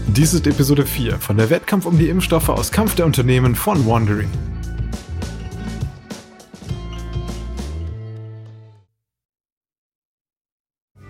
Dies 0.08 0.34
ist 0.34 0.48
Episode 0.48 0.86
4 0.86 1.18
von 1.20 1.38
der 1.38 1.50
Wettkampf 1.50 1.86
um 1.86 1.98
die 1.98 2.10
Impfstoffe 2.10 2.50
aus 2.50 2.72
Kampf 2.72 2.96
der 2.96 3.06
Unternehmen 3.06 3.56
von 3.56 3.86
Wandering. 3.86 4.30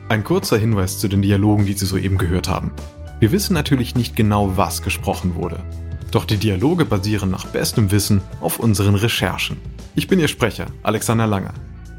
Ein 0.09 0.23
kurzer 0.23 0.57
Hinweis 0.57 0.99
zu 0.99 1.07
den 1.07 1.21
Dialogen, 1.21 1.65
die 1.65 1.73
Sie 1.73 1.85
soeben 1.85 2.17
gehört 2.17 2.49
haben. 2.49 2.71
Wir 3.19 3.31
wissen 3.31 3.53
natürlich 3.53 3.95
nicht 3.95 4.15
genau, 4.15 4.57
was 4.57 4.81
gesprochen 4.81 5.35
wurde. 5.35 5.63
Doch 6.11 6.25
die 6.25 6.37
Dialoge 6.37 6.85
basieren 6.85 7.29
nach 7.29 7.45
bestem 7.45 7.91
Wissen 7.91 8.21
auf 8.41 8.59
unseren 8.59 8.95
Recherchen. 8.95 9.57
Ich 9.95 10.07
bin 10.07 10.19
Ihr 10.19 10.27
Sprecher, 10.27 10.67
Alexander 10.81 11.27
Langer. 11.27 11.53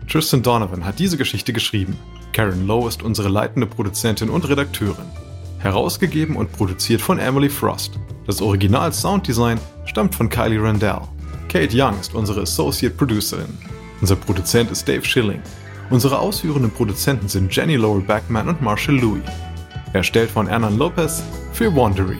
Tristan 0.08 0.42
Donovan 0.42 0.84
hat 0.84 0.98
diese 0.98 1.16
Geschichte 1.16 1.52
geschrieben. 1.52 1.96
Karen 2.32 2.66
Lowe 2.66 2.88
ist 2.88 3.02
unsere 3.02 3.28
leitende 3.28 3.66
Produzentin 3.66 4.30
und 4.30 4.48
Redakteurin. 4.48 5.06
Herausgegeben 5.58 6.36
und 6.36 6.50
produziert 6.52 7.00
von 7.00 7.18
Emily 7.18 7.48
Frost. 7.48 7.98
Das 8.26 8.40
Original 8.40 8.92
Sounddesign 8.92 9.60
stammt 9.84 10.14
von 10.14 10.28
Kylie 10.28 10.62
Randell. 10.62 11.02
Kate 11.48 11.70
Young 11.72 11.98
ist 12.00 12.14
unsere 12.14 12.42
Associate 12.42 12.94
Producerin. 12.94 13.58
Unser 14.00 14.16
Produzent 14.16 14.70
ist 14.70 14.88
Dave 14.88 15.04
Schilling. 15.04 15.42
Unsere 15.90 16.18
ausführenden 16.18 16.70
Produzenten 16.70 17.28
sind 17.28 17.54
Jenny 17.54 17.76
Lowell 17.76 18.02
Backman 18.02 18.48
und 18.48 18.62
Marshall 18.62 18.98
Louis. 18.98 19.22
Erstellt 19.92 20.30
von 20.30 20.46
Hernan 20.46 20.78
Lopez 20.78 21.22
für 21.52 21.74
Wandery. 21.74 22.18